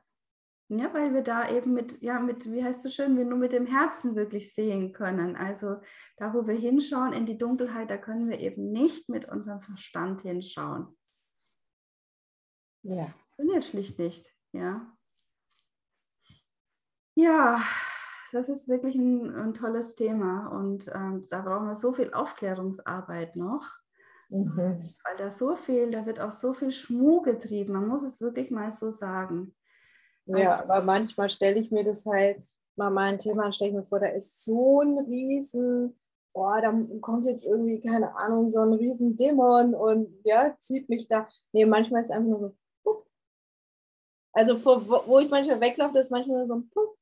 Ja, 0.69 0.93
weil 0.93 1.13
wir 1.13 1.21
da 1.21 1.49
eben 1.49 1.73
mit, 1.73 2.01
ja, 2.01 2.19
mit, 2.19 2.51
wie 2.51 2.61
heißt 2.61 2.85
es 2.85 2.93
schön, 2.93 3.17
wir 3.17 3.23
nur 3.23 3.37
mit 3.37 3.53
dem 3.53 3.65
Herzen 3.65 4.15
wirklich 4.15 4.53
sehen 4.53 4.91
können. 4.91 5.37
Also 5.37 5.77
da, 6.17 6.33
wo 6.33 6.45
wir 6.45 6.55
hinschauen 6.55 7.13
in 7.13 7.25
die 7.25 7.37
Dunkelheit, 7.37 7.89
da 7.89 7.97
können 7.97 8.29
wir 8.29 8.39
eben 8.39 8.71
nicht 8.73 9.07
mit 9.07 9.29
unserem 9.29 9.61
Verstand 9.61 10.23
hinschauen. 10.23 10.87
Ja. 12.81 13.13
Funktioniert 13.35 13.65
schlicht 13.65 13.99
nicht, 13.99 14.33
ja. 14.51 14.93
Ja, 17.15 17.61
das 18.31 18.49
ist 18.49 18.67
wirklich 18.67 18.95
ein, 18.95 19.33
ein 19.33 19.53
tolles 19.53 19.95
Thema 19.95 20.47
und 20.47 20.91
ähm, 20.93 21.27
da 21.29 21.41
brauchen 21.41 21.67
wir 21.67 21.75
so 21.75 21.93
viel 21.93 22.13
Aufklärungsarbeit 22.13 23.37
noch. 23.37 23.65
Mhm. 24.29 24.77
Weil 25.05 25.17
da 25.17 25.31
so 25.31 25.55
viel, 25.55 25.91
da 25.91 26.05
wird 26.05 26.19
auch 26.19 26.31
so 26.31 26.53
viel 26.53 26.71
Schmuh 26.71 27.21
getrieben. 27.21 27.73
Man 27.73 27.87
muss 27.87 28.03
es 28.03 28.19
wirklich 28.19 28.51
mal 28.51 28.71
so 28.71 28.91
sagen. 28.91 29.55
Ja, 30.27 30.57
also, 30.57 30.71
aber 30.71 30.85
manchmal 30.85 31.29
stelle 31.29 31.59
ich 31.59 31.71
mir 31.71 31.83
das 31.83 32.05
halt, 32.05 32.41
mal 32.75 32.89
mein 32.89 33.17
Thema, 33.17 33.51
stelle 33.51 33.71
ich 33.71 33.77
mir 33.77 33.85
vor, 33.85 33.99
da 33.99 34.07
ist 34.07 34.43
so 34.43 34.81
ein 34.81 34.99
riesen, 34.99 35.99
boah, 36.33 36.61
da 36.61 36.71
kommt 37.01 37.25
jetzt 37.25 37.45
irgendwie, 37.45 37.79
keine 37.79 38.15
Ahnung, 38.15 38.49
so 38.49 38.59
ein 38.59 38.73
riesen 38.73 39.17
Dämon 39.17 39.73
und 39.73 40.13
ja, 40.23 40.55
zieht 40.59 40.89
mich 40.89 41.07
da. 41.07 41.27
Nee, 41.53 41.65
manchmal 41.65 42.01
ist 42.01 42.09
es 42.09 42.11
einfach 42.11 42.29
nur 42.29 42.39
so, 42.39 42.55
pup. 42.83 43.07
Also 44.33 44.57
vor, 44.57 44.87
wo 45.07 45.19
ich 45.19 45.29
manchmal 45.29 45.61
weglaufe, 45.61 45.93
das 45.93 46.05
ist 46.05 46.11
manchmal 46.11 46.39
nur 46.39 46.47
so 46.47 46.55
ein 46.55 46.69
Pup. 46.69 46.97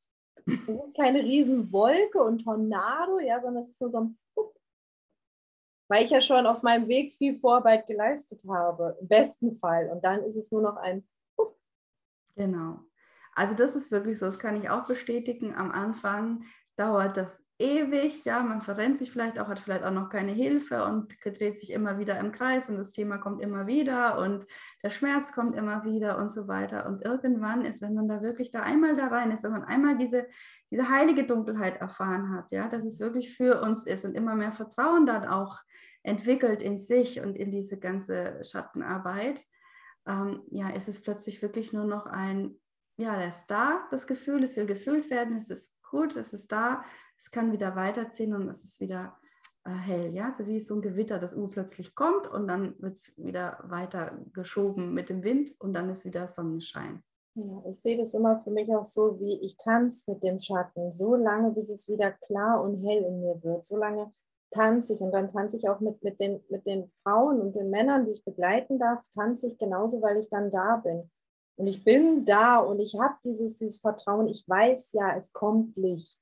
Das 0.68 0.76
ist 0.76 0.96
keine 0.96 1.24
riesen 1.24 1.72
Wolke 1.72 2.24
und 2.24 2.44
Tornado, 2.44 3.20
ja, 3.20 3.40
sondern 3.40 3.64
es 3.64 3.70
ist 3.70 3.82
nur 3.82 3.92
so 3.92 4.00
ein 4.00 4.18
Pup 4.36 4.56
weil 5.88 6.04
ich 6.04 6.12
ja 6.12 6.22
schon 6.22 6.46
auf 6.46 6.64
meinem 6.64 6.88
Weg 6.88 7.14
viel 7.14 7.38
Vorarbeit 7.38 7.88
geleistet 7.88 8.44
habe, 8.48 8.98
im 9.00 9.08
besten 9.08 9.54
Fall. 9.54 9.90
Und 9.90 10.04
dann 10.04 10.24
ist 10.24 10.36
es 10.36 10.52
nur 10.52 10.62
noch 10.62 10.78
ein. 10.78 11.08
Genau. 12.36 12.80
Also 13.36 13.54
das 13.54 13.76
ist 13.76 13.92
wirklich 13.92 14.18
so, 14.18 14.26
das 14.26 14.40
kann 14.40 14.62
ich 14.62 14.70
auch 14.70 14.86
bestätigen. 14.86 15.56
Am 15.56 15.72
Anfang 15.72 16.46
dauert 16.78 17.18
das 17.18 17.46
ewig, 17.58 18.26
ja, 18.26 18.44
man 18.44 18.62
verrennt 18.62 18.98
sich 18.98 19.12
vielleicht 19.12 19.40
auch, 19.40 19.48
hat 19.48 19.60
vielleicht 19.60 19.84
auch 19.84 19.92
noch 19.92 20.10
keine 20.10 20.34
Hilfe 20.34 20.84
und 20.84 21.16
dreht 21.24 21.58
sich 21.58 21.72
immer 21.72 21.98
wieder 22.00 22.20
im 22.20 22.34
Kreis 22.34 22.70
und 22.70 22.78
das 22.78 22.92
Thema 22.92 23.18
kommt 23.18 23.42
immer 23.42 23.66
wieder 23.66 24.18
und 24.18 24.46
der 24.84 24.90
Schmerz 24.90 25.32
kommt 25.32 25.56
immer 25.56 25.86
wieder 25.86 26.18
und 26.18 26.30
so 26.30 26.50
weiter. 26.50 26.86
Und 26.86 27.06
irgendwann 27.06 27.64
ist, 27.64 27.82
wenn 27.82 27.94
man 27.94 28.10
da 28.10 28.22
wirklich 28.22 28.52
da 28.52 28.62
einmal 28.62 28.98
da 28.98 29.08
rein 29.08 29.32
ist, 29.32 29.44
wenn 29.44 29.54
man 29.54 29.64
einmal 29.64 29.98
diese, 29.98 30.26
diese 30.70 30.90
heilige 30.90 31.26
Dunkelheit 31.26 31.80
erfahren 31.80 32.36
hat, 32.36 32.52
ja, 32.52 32.68
dass 32.68 32.84
es 32.84 33.00
wirklich 33.00 33.34
für 33.36 33.62
uns 33.62 33.86
ist 33.88 34.04
und 34.04 34.16
immer 34.16 34.36
mehr 34.36 34.52
Vertrauen 34.52 35.06
dann 35.06 35.26
auch 35.26 35.60
entwickelt 36.04 36.62
in 36.62 36.78
sich 36.78 37.22
und 37.22 37.38
in 37.38 37.52
diese 37.52 37.80
ganze 37.80 38.44
Schattenarbeit, 38.44 39.42
ähm, 40.08 40.44
ja, 40.52 40.70
ist 40.70 40.90
es 40.90 41.02
plötzlich 41.02 41.42
wirklich 41.42 41.72
nur 41.72 41.86
noch 41.86 42.06
ein, 42.06 42.60
ja, 42.98 43.20
das 43.20 43.40
ist 43.40 43.48
da, 43.48 43.88
das 43.92 44.08
Gefühl, 44.08 44.44
es 44.44 44.56
will 44.58 44.66
gefühlt 44.66 45.10
werden, 45.10 45.38
es 45.38 45.50
ist 45.50 45.82
gut, 45.84 46.16
es 46.16 46.34
ist 46.34 46.52
da, 46.52 46.84
es 47.18 47.32
kann 47.32 47.52
wieder 47.52 47.76
weiterziehen 47.76 48.34
und 48.34 48.48
es 48.50 48.64
ist 48.64 48.80
wieder 48.80 49.18
äh, 49.66 49.72
hell, 49.72 50.14
ja, 50.14 50.34
so 50.34 50.46
wie 50.48 50.60
so 50.60 50.76
ein 50.76 50.82
Gewitter, 50.82 51.20
das 51.20 51.34
urplötzlich 51.34 51.96
kommt 51.96 52.28
und 52.28 52.48
dann 52.48 52.76
wird 52.82 52.98
es 52.98 53.14
wieder 53.18 53.60
weiter 53.64 54.18
geschoben 54.34 54.94
mit 54.94 55.10
dem 55.10 55.24
Wind 55.24 55.56
und 55.60 55.74
dann 55.74 55.90
ist 55.90 56.06
wieder 56.06 56.28
Sonnenschein. 56.28 57.04
Ja, 57.38 57.64
ich 57.70 57.82
sehe 57.82 57.98
das 57.98 58.14
immer 58.14 58.40
für 58.40 58.52
mich 58.52 58.74
auch 58.74 58.86
so, 58.86 59.20
wie 59.20 59.42
ich 59.42 59.58
tanze 59.58 60.10
mit 60.10 60.24
dem 60.24 60.40
Schatten, 60.40 60.94
so 60.94 61.16
lange, 61.16 61.52
bis 61.52 61.70
es 61.70 61.90
wieder 61.90 62.12
klar 62.12 62.64
und 62.64 62.82
hell 62.86 63.04
in 63.04 63.20
mir 63.20 63.44
wird, 63.44 63.66
so 63.66 63.76
lange, 63.76 64.14
tanze 64.52 64.94
ich 64.94 65.02
und 65.02 65.12
dann 65.12 65.32
tanze 65.32 65.58
ich 65.58 65.68
auch 65.68 65.82
mit, 65.82 66.02
mit, 66.02 66.20
den, 66.20 66.42
mit 66.50 66.66
den 66.66 66.90
Frauen 67.04 67.42
und 67.42 67.56
den 67.56 67.70
Männern, 67.70 68.06
die 68.06 68.14
ich 68.14 68.24
begleiten 68.24 68.80
darf, 68.80 69.04
tanze 69.14 69.48
ich 69.48 69.58
genauso, 69.58 70.02
weil 70.02 70.18
ich 70.18 70.30
dann 70.30 70.50
da 70.50 70.78
bin. 70.78 71.10
Und 71.58 71.68
ich 71.68 71.84
bin 71.84 72.26
da 72.26 72.58
und 72.58 72.80
ich 72.80 72.96
habe 73.00 73.16
dieses, 73.24 73.58
dieses 73.58 73.80
Vertrauen, 73.80 74.28
ich 74.28 74.44
weiß 74.48 74.92
ja, 74.94 75.16
es 75.18 75.32
kommt 75.32 75.78
Licht. 75.78 76.22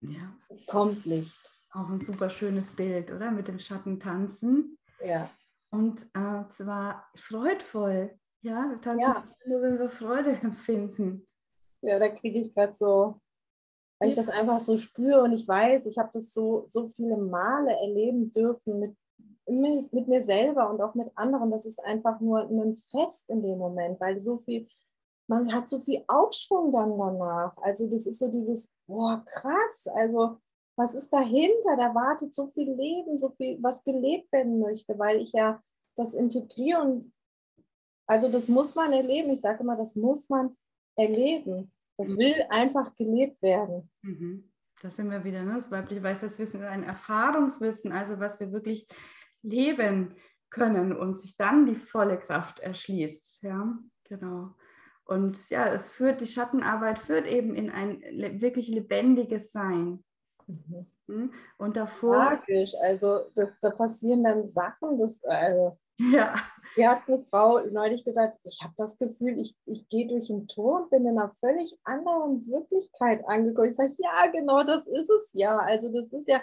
Ja. 0.00 0.34
Es 0.48 0.66
kommt 0.66 1.04
Licht. 1.04 1.52
Auch 1.72 1.88
ein 1.88 1.98
super 1.98 2.30
schönes 2.30 2.70
Bild, 2.70 3.10
oder? 3.10 3.30
Mit 3.30 3.48
dem 3.48 3.58
Schatten 3.58 4.00
tanzen. 4.00 4.78
Ja. 5.04 5.28
Und 5.70 6.02
äh, 6.14 6.48
zwar 6.50 7.08
freudvoll. 7.16 8.18
Ja, 8.42 8.70
wir 8.70 8.80
tanzen 8.80 9.00
ja. 9.00 9.24
nur, 9.46 9.62
wenn 9.62 9.78
wir 9.78 9.88
Freude 9.88 10.30
empfinden. 10.42 11.26
Ja, 11.82 11.98
da 11.98 12.08
kriege 12.08 12.40
ich 12.40 12.54
gerade 12.54 12.74
so 12.74 13.20
weil 13.98 14.08
ich 14.08 14.16
das 14.16 14.28
einfach 14.28 14.60
so 14.60 14.76
spüre 14.76 15.22
und 15.22 15.32
ich 15.32 15.46
weiß, 15.46 15.86
ich 15.86 15.98
habe 15.98 16.10
das 16.12 16.32
so, 16.32 16.66
so 16.68 16.88
viele 16.88 17.16
Male 17.16 17.72
erleben 17.80 18.30
dürfen 18.30 18.80
mit, 18.80 18.96
mit, 19.46 20.08
mir 20.08 20.24
selber 20.24 20.70
und 20.70 20.80
auch 20.80 20.94
mit 20.94 21.10
anderen. 21.14 21.50
Das 21.50 21.66
ist 21.66 21.82
einfach 21.84 22.20
nur 22.20 22.48
ein 22.48 22.76
Fest 22.76 23.28
in 23.28 23.42
dem 23.42 23.58
Moment, 23.58 24.00
weil 24.00 24.18
so 24.18 24.38
viel, 24.38 24.66
man 25.26 25.52
hat 25.52 25.68
so 25.68 25.80
viel 25.80 26.04
Aufschwung 26.06 26.72
dann 26.72 26.98
danach. 26.98 27.56
Also 27.58 27.86
das 27.86 28.06
ist 28.06 28.18
so 28.18 28.28
dieses, 28.28 28.72
boah, 28.86 29.24
krass, 29.26 29.86
also 29.94 30.38
was 30.76 30.94
ist 30.94 31.12
dahinter? 31.12 31.76
Da 31.76 31.94
wartet 31.94 32.34
so 32.34 32.48
viel 32.48 32.72
Leben, 32.72 33.16
so 33.16 33.30
viel, 33.36 33.62
was 33.62 33.84
gelebt 33.84 34.32
werden 34.32 34.58
möchte, 34.58 34.98
weil 34.98 35.20
ich 35.20 35.32
ja 35.32 35.62
das 35.96 36.14
integrieren, 36.14 37.12
also 38.06 38.28
das 38.28 38.48
muss 38.48 38.74
man 38.74 38.92
erleben. 38.92 39.30
Ich 39.30 39.40
sage 39.40 39.60
immer, 39.60 39.76
das 39.76 39.94
muss 39.94 40.28
man 40.28 40.56
erleben. 40.96 41.72
Das 41.96 42.12
mhm. 42.12 42.18
will 42.18 42.46
einfach 42.50 42.94
gelebt 42.96 43.40
werden. 43.42 43.90
Mhm. 44.02 44.50
Da 44.82 44.90
sind 44.90 45.10
wir 45.10 45.24
wieder, 45.24 45.42
ne? 45.42 45.54
das 45.54 45.70
weibliche 45.70 46.02
Weisheitswissen 46.02 46.60
ist 46.60 46.66
ein 46.66 46.82
Erfahrungswissen, 46.82 47.92
also 47.92 48.18
was 48.18 48.38
wir 48.38 48.52
wirklich 48.52 48.86
leben 49.44 50.16
können 50.50 50.96
und 50.96 51.14
sich 51.14 51.36
dann 51.36 51.66
die 51.66 51.76
volle 51.76 52.18
Kraft 52.18 52.60
erschließt. 52.60 53.42
Ja, 53.42 53.78
genau. 54.04 54.54
Und 55.04 55.50
ja, 55.50 55.66
es 55.66 55.90
führt, 55.90 56.20
die 56.20 56.26
Schattenarbeit 56.26 56.98
führt 56.98 57.26
eben 57.26 57.54
in 57.54 57.70
ein 57.70 58.00
wirklich 58.40 58.68
lebendiges 58.68 59.52
Sein. 59.52 60.02
Mhm. 60.46 60.86
Hm? 61.06 61.32
Und 61.58 61.76
davor. 61.76 62.16
Magisch, 62.16 62.72
also 62.80 63.30
das, 63.34 63.50
da 63.60 63.70
passieren 63.70 64.24
dann 64.24 64.48
Sachen, 64.48 64.96
das, 64.98 65.22
also 65.24 65.76
ja. 65.98 66.34
Mir 66.76 66.90
hat 66.90 67.08
eine 67.08 67.24
Frau 67.30 67.60
neulich 67.70 68.04
gesagt, 68.04 68.38
ich 68.42 68.60
habe 68.62 68.74
das 68.76 68.98
Gefühl, 68.98 69.38
ich, 69.38 69.56
ich 69.66 69.88
gehe 69.88 70.08
durch 70.08 70.28
ein 70.28 70.48
Tor 70.48 70.82
und 70.82 70.90
bin 70.90 71.06
in 71.06 71.18
einer 71.18 71.32
völlig 71.38 71.78
anderen 71.84 72.44
Wirklichkeit 72.48 73.22
angekommen. 73.28 73.68
Ich 73.68 73.76
sage, 73.76 73.92
ja, 73.98 74.30
genau, 74.32 74.64
das 74.64 74.86
ist 74.86 75.08
es 75.08 75.30
ja. 75.34 75.56
Also 75.56 75.92
das 75.92 76.12
ist 76.12 76.26
ja, 76.26 76.42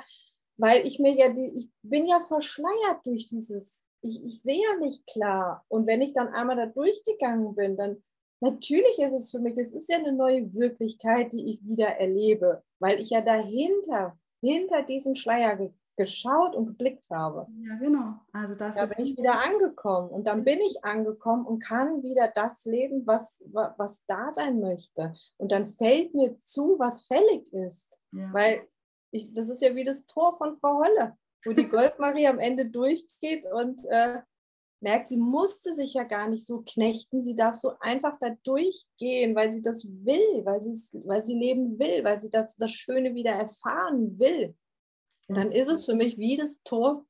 weil 0.62 0.86
ich 0.86 1.00
mir 1.00 1.14
ja, 1.14 1.30
die, 1.30 1.52
ich 1.56 1.70
bin 1.82 2.06
ja 2.06 2.20
verschleiert 2.20 3.04
durch 3.04 3.28
dieses, 3.30 3.84
ich, 4.02 4.24
ich 4.24 4.42
sehe 4.44 4.62
ja 4.62 4.78
nicht 4.78 5.06
klar. 5.08 5.66
Und 5.70 5.88
wenn 5.88 6.02
ich 6.02 6.14
dann 6.14 6.28
einmal 6.28 6.56
da 6.56 6.68
durchgegangen 6.68 7.56
bin, 7.56 7.78
dann 7.78 8.04
natürlich 8.42 9.00
ist 9.00 9.14
es 9.14 9.32
für 9.32 9.40
mich, 9.40 9.58
es 9.58 9.74
ist 9.74 9.90
ja 9.90 9.98
eine 9.98 10.14
neue 10.14 10.54
Wirklichkeit, 10.54 11.34
die 11.34 11.54
ich 11.54 11.68
wieder 11.68 11.88
erlebe, 11.88 12.62
weil 12.80 13.02
ich 13.02 13.10
ja 13.10 13.22
dahinter, 13.22 14.20
hinter 14.40 14.84
diesem 14.84 15.16
Schleier 15.16 15.72
geschaut 15.98 16.56
und 16.56 16.68
geblickt 16.68 17.10
habe. 17.10 17.48
Ja, 17.68 17.76
genau. 17.80 18.14
Also 18.32 18.54
dafür 18.54 18.88
da 18.88 18.94
bin 18.94 19.06
ich 19.08 19.18
wieder 19.18 19.42
angekommen 19.42 20.10
und 20.10 20.28
dann 20.28 20.44
bin 20.44 20.60
ich 20.60 20.86
angekommen 20.86 21.46
und 21.46 21.60
kann 21.60 22.04
wieder 22.04 22.32
das 22.36 22.66
leben, 22.66 23.08
was, 23.08 23.44
was 23.52 24.04
da 24.06 24.30
sein 24.32 24.60
möchte. 24.60 25.12
Und 25.38 25.52
dann 25.52 25.66
fällt 25.66 26.14
mir 26.14 26.38
zu, 26.38 26.76
was 26.78 27.08
fällig 27.08 27.52
ist. 27.52 28.00
Ja. 28.12 28.32
Weil 28.32 28.68
ich, 29.12 29.32
das 29.34 29.50
ist 29.50 29.62
ja 29.62 29.76
wie 29.76 29.84
das 29.84 30.06
Tor 30.06 30.38
von 30.38 30.58
Frau 30.58 30.80
Holle, 30.80 31.18
wo 31.46 31.52
die 31.52 31.68
Goldmarie 31.70 32.28
am 32.28 32.40
Ende 32.40 32.66
durchgeht 32.66 33.46
und 33.46 33.84
äh, 33.90 34.22
merkt, 34.82 35.10
sie 35.10 35.18
musste 35.18 35.76
sich 35.76 35.94
ja 35.94 36.04
gar 36.04 36.28
nicht 36.28 36.46
so 36.46 36.64
knechten, 36.66 37.24
sie 37.24 37.36
darf 37.36 37.56
so 37.56 37.74
einfach 37.80 38.18
da 38.20 38.36
durchgehen, 38.44 39.36
weil 39.36 39.52
sie 39.52 39.62
das 39.62 39.86
will, 39.86 40.44
weil, 40.44 40.60
weil 41.06 41.24
sie 41.24 41.36
leben 41.36 41.80
will, 41.80 42.04
weil 42.04 42.20
sie 42.20 42.30
das, 42.30 42.56
das 42.58 42.72
Schöne 42.72 43.14
wieder 43.14 43.32
erfahren 43.32 44.18
will. 44.20 44.56
Und 45.28 45.38
dann 45.38 45.52
ist 45.52 45.68
es 45.68 45.86
für 45.86 45.96
mich 45.96 46.18
wie 46.18 46.36
das 46.36 46.62
Tor 46.64 47.06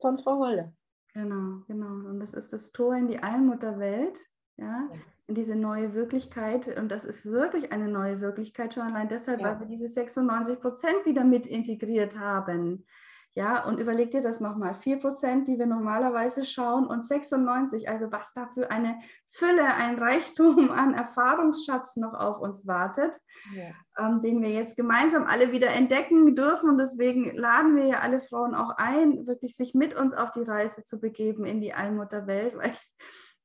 von 0.00 0.18
Frau 0.18 0.38
Holle. 0.38 0.72
Genau, 1.12 1.64
genau. 1.66 2.08
Und 2.08 2.20
das 2.20 2.34
ist 2.34 2.52
das 2.52 2.70
Tor 2.70 2.94
in 2.94 3.08
die 3.08 3.18
Allmutterwelt, 3.18 4.16
ja, 4.56 4.88
diese 5.28 5.56
neue 5.56 5.94
Wirklichkeit. 5.94 6.76
Und 6.78 6.90
das 6.90 7.04
ist 7.04 7.26
wirklich 7.26 7.72
eine 7.72 7.88
neue 7.88 8.20
Wirklichkeit, 8.20 8.74
schon 8.74 8.84
allein 8.84 9.08
deshalb, 9.08 9.40
ja. 9.40 9.52
weil 9.52 9.60
wir 9.60 9.66
diese 9.66 9.88
96 9.88 10.60
Prozent 10.60 11.04
wieder 11.04 11.24
mit 11.24 11.46
integriert 11.46 12.18
haben. 12.18 12.84
Ja, 13.34 13.64
und 13.64 13.78
überleg 13.78 14.10
dir 14.10 14.20
das 14.20 14.40
nochmal. 14.40 14.72
4%, 14.72 15.44
die 15.44 15.60
wir 15.60 15.66
normalerweise 15.66 16.44
schauen 16.44 16.88
und 16.88 17.04
96, 17.04 17.88
also 17.88 18.10
was 18.10 18.32
da 18.32 18.48
für 18.52 18.72
eine 18.72 18.98
Fülle, 19.28 19.64
ein 19.74 19.96
Reichtum 19.96 20.72
an 20.72 20.94
Erfahrungsschatz 20.94 21.94
noch 21.96 22.14
auf 22.14 22.40
uns 22.40 22.66
wartet, 22.66 23.16
ja. 23.54 23.70
ähm, 23.96 24.20
den 24.22 24.42
wir 24.42 24.50
jetzt 24.50 24.76
gemeinsam 24.76 25.24
alle 25.24 25.52
wieder 25.52 25.68
entdecken 25.68 26.34
dürfen. 26.34 26.68
Und 26.68 26.78
deswegen 26.78 27.36
laden 27.36 27.76
wir 27.76 27.86
ja 27.86 28.00
alle 28.00 28.20
Frauen 28.20 28.56
auch 28.56 28.70
ein, 28.76 29.28
wirklich 29.28 29.54
sich 29.54 29.72
mit 29.72 29.94
uns 29.94 30.14
auf 30.14 30.32
die 30.32 30.42
Reise 30.42 30.82
zu 30.84 30.98
begeben 30.98 31.44
in 31.44 31.60
die 31.60 31.74
Allmutterwelt, 31.74 32.56
weil 32.56 32.70
ich, 32.70 32.92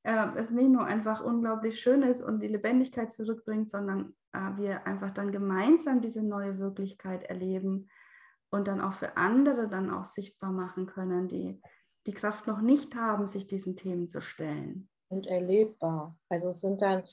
äh, 0.03 0.27
es 0.35 0.51
nicht 0.51 0.69
nur 0.69 0.85
einfach 0.85 1.23
unglaublich 1.23 1.79
schön 1.79 2.03
ist 2.03 2.21
und 2.21 2.39
die 2.39 2.47
Lebendigkeit 2.47 3.11
zurückbringt, 3.11 3.69
sondern 3.69 4.13
äh, 4.33 4.57
wir 4.57 4.85
einfach 4.85 5.11
dann 5.11 5.31
gemeinsam 5.31 6.01
diese 6.01 6.23
neue 6.23 6.59
Wirklichkeit 6.59 7.23
erleben 7.23 7.89
und 8.51 8.67
dann 8.67 8.81
auch 8.81 8.93
für 8.93 9.17
andere 9.17 9.67
dann 9.67 9.89
auch 9.89 10.05
sichtbar 10.05 10.51
machen 10.51 10.85
können, 10.85 11.27
die 11.27 11.61
die 12.05 12.13
Kraft 12.13 12.47
noch 12.47 12.61
nicht 12.61 12.95
haben, 12.95 13.27
sich 13.27 13.47
diesen 13.47 13.75
Themen 13.75 14.07
zu 14.07 14.21
stellen. 14.21 14.89
Und 15.07 15.27
erlebbar. 15.27 16.17
Also 16.27 16.49
es 16.49 16.61
sind 16.61 16.81
dann 16.81 17.03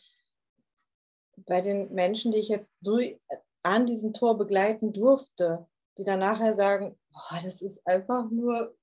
bei 1.46 1.60
den 1.60 1.92
Menschen, 1.92 2.32
die 2.32 2.38
ich 2.38 2.48
jetzt 2.48 2.76
durch, 2.80 3.20
an 3.62 3.86
diesem 3.86 4.14
Tor 4.14 4.38
begleiten 4.38 4.92
durfte, 4.92 5.66
die 5.98 6.04
dann 6.04 6.20
nachher 6.20 6.54
sagen, 6.54 6.98
oh, 7.12 7.36
das 7.42 7.60
ist 7.60 7.86
einfach 7.86 8.30
nur, 8.30 8.74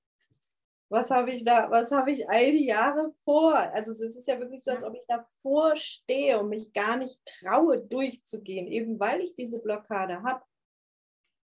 was 0.89 1.11
habe 1.11 1.31
ich 1.31 1.43
da, 1.43 1.69
was 1.69 1.91
habe 1.91 2.11
ich 2.11 2.29
all 2.29 2.51
die 2.51 2.67
Jahre 2.67 3.13
vor? 3.23 3.55
Also 3.55 3.91
es 3.91 4.01
ist 4.01 4.27
ja 4.27 4.39
wirklich 4.39 4.63
so, 4.63 4.71
als 4.71 4.83
ob 4.83 4.93
ich 4.95 5.03
davor 5.07 5.75
stehe 5.75 6.39
und 6.39 6.49
mich 6.49 6.73
gar 6.73 6.97
nicht 6.97 7.19
traue, 7.25 7.79
durchzugehen, 7.79 8.67
eben 8.67 8.99
weil 8.99 9.19
ich 9.19 9.33
diese 9.33 9.61
Blockade 9.61 10.23
habe. 10.23 10.41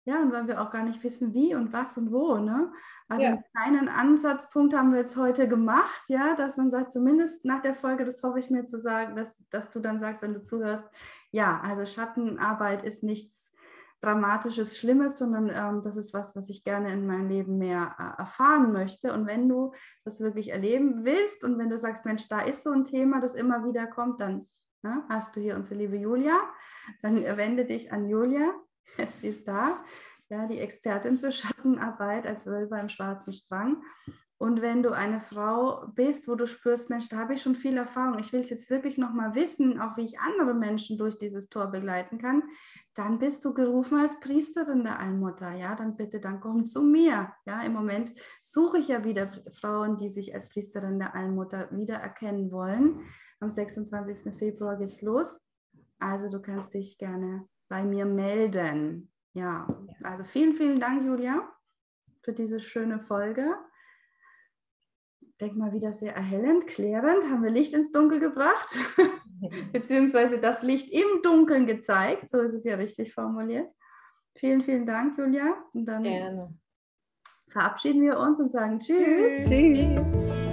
Ja, 0.06 0.21
und 0.21 0.32
weil 0.32 0.48
wir 0.48 0.62
auch 0.62 0.69
gar 0.69 0.84
nicht 0.84 1.04
wissen, 1.04 1.34
wie 1.34 1.56
und 1.56 1.74
was 1.74 1.98
und 1.98 2.12
wo. 2.12 2.38
Ne? 2.38 2.71
Also 3.08 3.26
ja. 3.26 3.43
einen 3.56 3.89
Ansatzpunkt 3.89 4.76
haben 4.76 4.91
wir 4.91 5.00
jetzt 5.00 5.17
heute 5.17 5.48
gemacht, 5.48 6.04
ja, 6.08 6.36
dass 6.36 6.58
man 6.58 6.69
sagt, 6.69 6.93
zumindest 6.93 7.43
nach 7.43 7.62
der 7.62 7.74
Folge, 7.74 8.06
das 8.06 8.21
hoffe 8.21 8.39
ich 8.39 8.52
mir 8.52 8.65
zu 8.67 8.80
sagen, 8.80 9.15
dass, 9.15 9.43
dass 9.50 9.71
du 9.71 9.80
dann 9.80 10.00
sagst, 10.00 10.21
wenn 10.21 10.34
du 10.34 10.43
zuhörst, 10.43 10.88
ja, 11.32 11.60
also 11.62 11.86
Schattenarbeit 11.86 12.84
ist 12.84 13.04
nichts 13.04 13.44
Dramatisches, 14.06 14.78
Schlimmes, 14.78 15.18
sondern 15.18 15.50
ähm, 15.50 15.82
das 15.82 15.98
ist 15.98 16.13
was, 16.13 16.36
was 16.36 16.50
ich 16.50 16.63
gerne 16.63 16.94
in 16.94 17.06
meinem 17.06 17.30
Leben 17.30 17.58
mehr 17.58 17.96
äh, 18.00 18.22
erfahren 18.22 18.72
möchte. 18.72 19.12
Und 19.13 19.26
wenn 19.28 19.50
du 19.50 19.74
das 20.04 20.22
wirklich 20.22 20.50
erleben 20.50 21.04
willst 21.04 21.44
und 21.44 21.58
wenn 21.58 21.70
du 21.70 21.78
sagst, 21.78 22.06
Mensch, 22.06 22.30
da 22.30 22.41
ist 22.41 22.63
so 22.63 22.72
ein 22.72 22.86
Thema, 22.86 23.20
das 23.20 23.36
immer 23.36 23.65
wieder 23.65 23.88
kommt, 23.88 24.22
dann 24.22 24.48
ne, 24.84 25.04
hast 25.10 25.36
du 25.36 25.41
hier 25.41 25.56
unsere 25.56 25.76
liebe 25.76 25.98
Julia. 25.98 26.38
Dann 27.02 27.18
wende 27.38 27.65
dich 27.65 27.91
an 27.91 28.08
Julia 28.08 28.54
sie 29.22 29.28
ist 29.28 29.48
da, 29.48 29.84
ja, 30.30 30.48
die 30.48 30.60
Expertin 30.60 31.20
für 31.20 31.32
Schattenarbeit 31.32 32.26
als 32.26 32.46
Wölber 32.46 32.80
im 32.80 32.89
schwarzen 32.89 33.34
Strang. 33.34 33.84
Und 34.38 34.62
wenn 34.62 34.84
du 34.84 34.91
eine 34.91 35.21
Frau 35.21 35.88
bist, 35.95 36.28
wo 36.28 36.36
du 36.36 36.45
spürst, 36.45 36.89
Mensch, 36.89 37.08
da 37.08 37.17
habe 37.17 37.36
ich 37.36 37.41
schon 37.41 37.56
viel 37.56 37.78
Erfahrung, 37.78 38.19
ich 38.19 38.34
will 38.34 38.41
es 38.41 38.50
jetzt 38.50 38.69
wirklich 38.69 38.98
nochmal 38.98 39.34
wissen, 39.34 39.80
auch 39.80 39.95
wie 39.95 40.04
ich 40.04 40.19
andere 40.19 40.54
Menschen 40.54 40.98
durch 40.98 41.17
dieses 41.17 41.48
Tor 41.48 41.67
begleiten 41.67 42.17
kann, 42.17 42.43
dann 42.95 43.19
bist 43.19 43.45
du 43.45 43.54
gerufen 43.54 44.00
als 44.00 44.19
Priesterin 44.19 44.84
der 44.84 45.00
Allmutter. 45.00 45.52
Ja, 45.52 45.76
dann 45.76 45.95
bitte, 45.95 46.19
dann 46.19 46.39
komm 46.39 46.65
zu 46.65 46.84
mir. 46.84 47.34
Ja, 47.45 47.62
im 47.62 47.74
Moment 47.74 48.13
suche 48.41 48.80
ich 48.80 48.89
ja 48.89 49.04
wieder 49.04 49.30
Frauen, 49.54 49.98
die 49.98 50.10
sich 50.10 50.34
als 50.34 50.50
Priesterin 50.50 51.00
der 51.00 51.15
Allmutter 51.15 51.69
wiedererkennen 51.71 52.52
wollen. 52.52 53.02
Am 53.39 53.50
26. 53.50 54.34
Februar 54.38 54.78
geht's 54.78 55.02
los. 55.02 55.39
Also 56.00 56.30
du 56.30 56.41
kannst 56.41 56.74
dich 56.74 56.98
gerne 56.98 57.48
bei 57.69 57.84
mir 57.84 58.06
melden. 58.06 59.12
Ja, 59.34 59.67
also 60.04 60.24
vielen, 60.24 60.54
vielen 60.54 60.80
Dank, 60.80 61.04
Julia, 61.04 61.41
für 62.24 62.34
diese 62.34 62.60
schöne 62.60 63.00
Folge. 63.00 63.56
Denke 65.41 65.58
mal 65.58 65.74
wieder 65.74 65.91
sehr 65.91 66.15
erhellend, 66.15 66.65
klärend, 66.67 67.26
haben 67.26 67.43
wir 67.43 67.52
Licht 67.52 67.74
ins 67.74 67.91
Dunkel 67.91 68.19
gebracht, 68.19 68.69
beziehungsweise 69.74 70.39
das 70.39 70.63
Licht 70.63 70.89
im 70.91 71.21
Dunkeln 71.24 71.65
gezeigt, 71.65 72.30
so 72.30 72.39
ist 72.39 72.54
es 72.54 72.63
ja 72.63 72.76
richtig 72.76 73.13
formuliert. 73.13 73.69
Vielen, 74.38 74.62
vielen 74.62 74.86
Dank, 74.86 75.17
Julia. 75.17 75.56
Und 75.74 75.86
dann 75.86 76.04
Gerne. 76.04 76.54
verabschieden 77.50 78.02
wir 78.02 78.17
uns 78.17 78.39
und 78.39 78.52
sagen 78.52 78.80
Tschüss. 78.80 79.43
Tschüss. 79.48 80.44